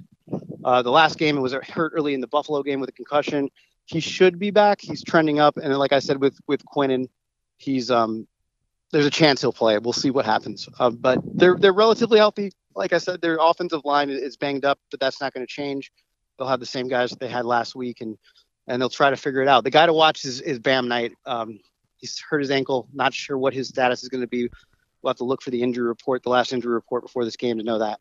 [0.64, 3.50] uh, the last game and was hurt early in the Buffalo game with a concussion,
[3.86, 4.80] he should be back.
[4.82, 5.58] He's trending up.
[5.58, 7.08] And like I said with with Quinnen,
[7.58, 8.28] he's um,
[8.92, 9.78] there's a chance he'll play.
[9.78, 10.68] We'll see what happens.
[10.80, 12.52] Uh, but they're they're relatively healthy.
[12.76, 15.92] Like I said, their offensive line is banged up, but that's not going to change.
[16.38, 18.18] They'll have the same guys that they had last week, and
[18.68, 19.64] and they'll try to figure it out.
[19.64, 21.14] The guy to watch is, is Bam Knight.
[21.26, 21.60] Um,
[21.98, 22.88] he's hurt his ankle.
[22.94, 24.50] Not sure what his status is going to be.
[25.02, 27.58] We'll have to look for the injury report, the last injury report before this game
[27.58, 28.00] to know that.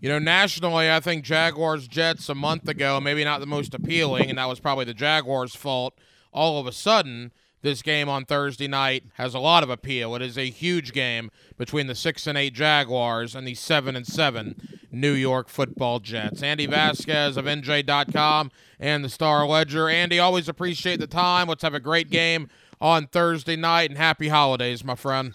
[0.00, 4.30] You know, nationally, I think Jaguars Jets a month ago, maybe not the most appealing,
[4.30, 5.98] and that was probably the Jaguars' fault.
[6.32, 10.14] All of a sudden, this game on Thursday night has a lot of appeal.
[10.14, 14.06] It is a huge game between the six and eight Jaguars and the seven and
[14.06, 14.56] seven
[14.92, 16.42] New York Football Jets.
[16.42, 19.88] Andy Vasquez of NJ.com and the Star Ledger.
[19.88, 21.48] Andy, always appreciate the time.
[21.48, 22.48] Let's have a great game
[22.80, 25.34] on Thursday night and happy holidays, my friend.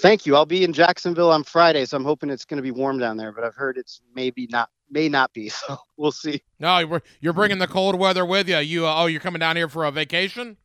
[0.00, 0.36] Thank you.
[0.36, 3.16] I'll be in Jacksonville on Friday, so I'm hoping it's going to be warm down
[3.16, 3.32] there.
[3.32, 5.50] But I've heard it's maybe not, may not be.
[5.66, 6.42] So we'll see.
[6.58, 8.58] No, you're bringing the cold weather with you.
[8.58, 10.56] You uh, oh, you're coming down here for a vacation?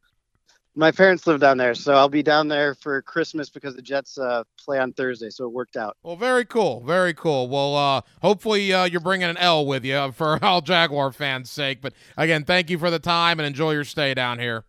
[0.80, 4.18] My parents live down there, so I'll be down there for Christmas because the Jets
[4.18, 5.97] uh, play on Thursday, so it worked out.
[6.03, 7.49] Well, very cool, very cool.
[7.49, 11.81] Well, uh, hopefully uh, you're bringing an L with you for all Jaguar fans' sake.
[11.81, 14.64] But again, thank you for the time and enjoy your stay down here.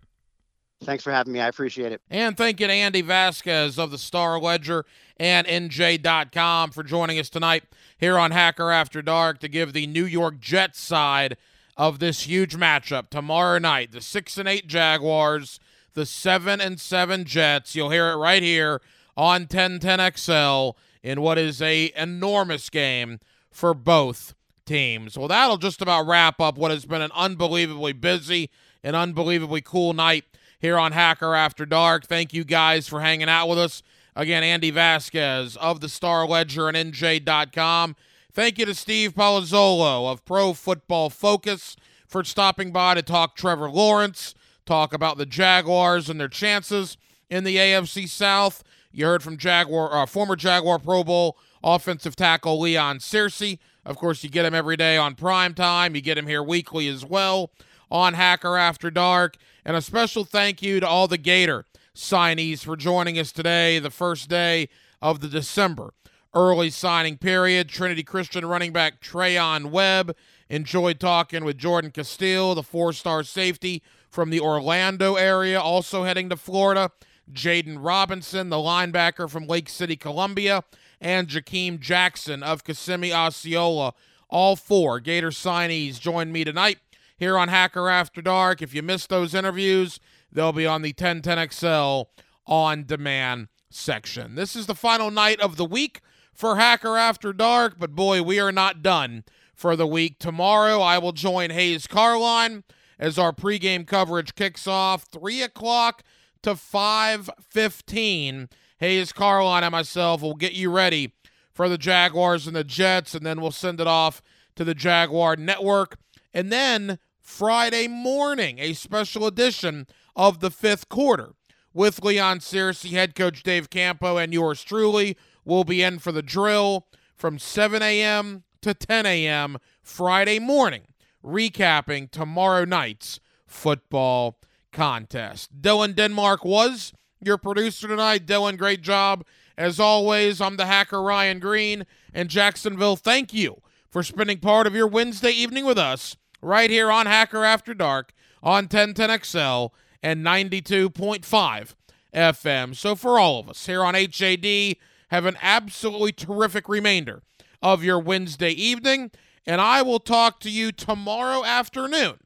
[0.82, 1.39] Thanks for having me.
[1.39, 2.01] I appreciate it.
[2.11, 7.31] And thank you to Andy Vasquez of the Star Ledger and NJ.com for joining us
[7.31, 7.62] tonight
[7.99, 11.37] here on Hacker After Dark to give the New York Jets side
[11.77, 13.93] of this huge matchup tomorrow night.
[13.93, 15.61] The six and eight Jaguars
[15.95, 17.75] the 7 and 7 Jets.
[17.75, 18.81] You'll hear it right here
[19.17, 23.19] on 1010XL in what is a enormous game
[23.51, 24.35] for both
[24.65, 25.19] teams.
[25.19, 28.51] Well, that'll just about wrap up what has been an unbelievably busy
[28.83, 30.25] and unbelievably cool night
[30.59, 32.07] here on Hacker After Dark.
[32.07, 33.83] Thank you guys for hanging out with us.
[34.15, 37.97] Again, Andy Vasquez of the Star Ledger and NJ.com.
[38.33, 41.77] Thank you to Steve Palazzolo of Pro Football Focus
[42.07, 44.35] for stopping by to talk Trevor Lawrence
[44.66, 46.97] talk about the Jaguars and their chances
[47.28, 48.62] in the AFC South.
[48.93, 53.59] You heard from Jaguar, uh, former Jaguar Pro Bowl offensive tackle Leon Searcy.
[53.85, 55.95] Of course, you get him every day on prime time.
[55.95, 57.51] You get him here weekly as well
[57.91, 59.37] on Hacker After Dark.
[59.65, 63.91] And a special thank you to all the Gator signees for joining us today, the
[63.91, 64.69] first day
[65.03, 65.93] of the December
[66.35, 67.69] early signing period.
[67.69, 70.16] Trinity Christian running back Treyaun Webb
[70.49, 76.28] enjoyed talking with Jordan Castell, the four star safety from the Orlando area, also heading
[76.28, 76.91] to Florida.
[77.32, 80.65] Jaden Robinson, the linebacker from Lake City, Columbia,
[81.01, 83.95] and Jakeem Jackson of Kissimmee Osceola.
[84.28, 86.78] All four Gator signees join me tonight
[87.16, 88.62] here on Hacker After Dark.
[88.62, 90.01] If you missed those interviews,
[90.32, 92.07] they'll be on the 1010XL
[92.47, 94.35] on demand section.
[94.35, 96.01] This is the final night of the week
[96.32, 99.24] for Hacker After Dark, but boy, we are not done
[99.55, 100.19] for the week.
[100.19, 102.65] Tomorrow, I will join Hays Carlyon
[103.01, 105.06] as our pregame coverage kicks off.
[105.10, 106.05] 3 o'clock
[106.43, 108.51] to 5.15.
[108.78, 111.14] Hays, Carlyon and myself will get you ready
[111.52, 114.22] for the Jaguars and the Jets, and then we'll send it off
[114.55, 115.98] to the Jaguar Network.
[116.32, 121.32] And then Friday morning, a special edition of the fifth quarter
[121.72, 126.22] with Leon Searcy, head coach Dave Campo, and yours truly will be in for the
[126.22, 128.44] drill from 7 a.m.
[128.62, 129.59] to 10 a.m.
[129.82, 130.82] Friday morning
[131.25, 134.39] recapping tomorrow night's football
[134.73, 135.61] contest.
[135.61, 138.27] Dylan Denmark was your producer tonight.
[138.27, 139.25] Dylan, great job.
[139.57, 142.97] As always, I'm the hacker Ryan Green and Jacksonville.
[142.97, 143.61] Thank you
[143.91, 148.13] for spending part of your Wednesday evening with us right here on Hacker After Dark
[148.43, 149.71] on 1010XL
[150.03, 151.75] and 92.5
[152.15, 152.75] FM.
[152.75, 154.77] So, for all of us here on HAD,
[155.09, 157.23] have an absolutely terrific remainder
[157.63, 159.11] of your Wednesday evening
[159.47, 162.19] and I will talk to you tomorrow afternoon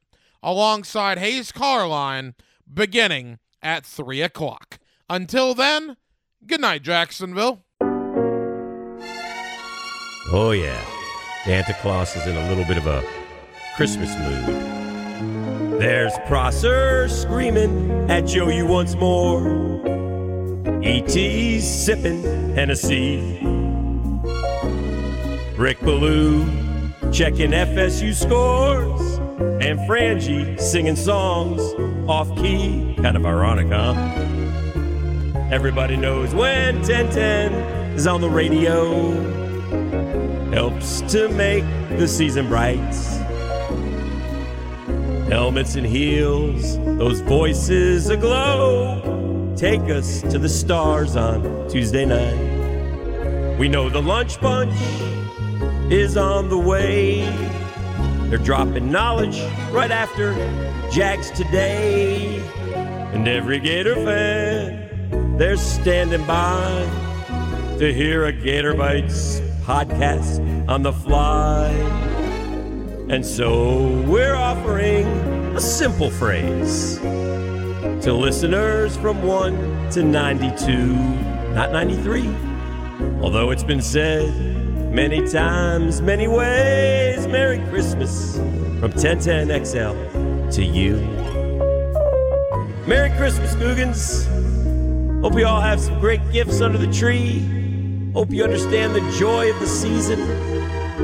[0.43, 2.35] alongside Hays Carlyon
[2.73, 4.79] beginning at 3 o'clock.
[5.09, 5.97] Until then,
[6.47, 7.65] good night, Jacksonville.
[10.33, 10.83] Oh, yeah.
[11.45, 13.05] Santa Claus is in a little bit of a
[13.77, 15.81] Christmas mood.
[15.81, 19.43] There's Prosser screaming at Joe you once more.
[20.83, 22.23] E.T.'s sipping
[22.55, 23.39] Hennessy.
[25.57, 26.64] Rick Ballou
[27.13, 29.19] checking FSU scores,
[29.65, 31.61] and Frangie singing songs
[32.09, 32.95] off key.
[33.01, 33.93] Kind of ironic, huh?
[35.51, 37.53] Everybody knows when 1010
[37.95, 39.11] is on the radio,
[40.51, 41.65] helps to make
[41.99, 42.79] the season bright.
[45.29, 53.59] Helmets and heels, those voices aglow, take us to the stars on Tuesday night.
[53.59, 54.75] We know the lunch bunch
[55.91, 57.25] is on the way.
[58.29, 59.39] They're dropping knowledge
[59.71, 60.35] right after
[60.91, 62.39] Jags today.
[63.13, 66.89] And every Gator fan, they're standing by
[67.79, 71.69] to hear a Gator Bites podcast on the fly.
[73.11, 75.07] And so we're offering
[75.55, 80.95] a simple phrase to listeners from 1 to 92,
[81.53, 82.29] not 93.
[83.21, 84.54] Although it's been said
[84.95, 87.27] many times, many ways.
[87.27, 90.95] Merry Christmas from 1010XL to you.
[92.87, 94.27] Merry Christmas, Googans.
[95.21, 97.41] Hope you all have some great gifts under the tree.
[98.13, 100.21] Hope you understand the joy of the season.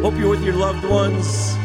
[0.02, 1.56] Hope you're with your loved ones.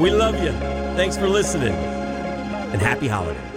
[0.00, 0.52] We love you.
[0.94, 1.74] Thanks for listening.
[1.74, 3.55] And happy holidays.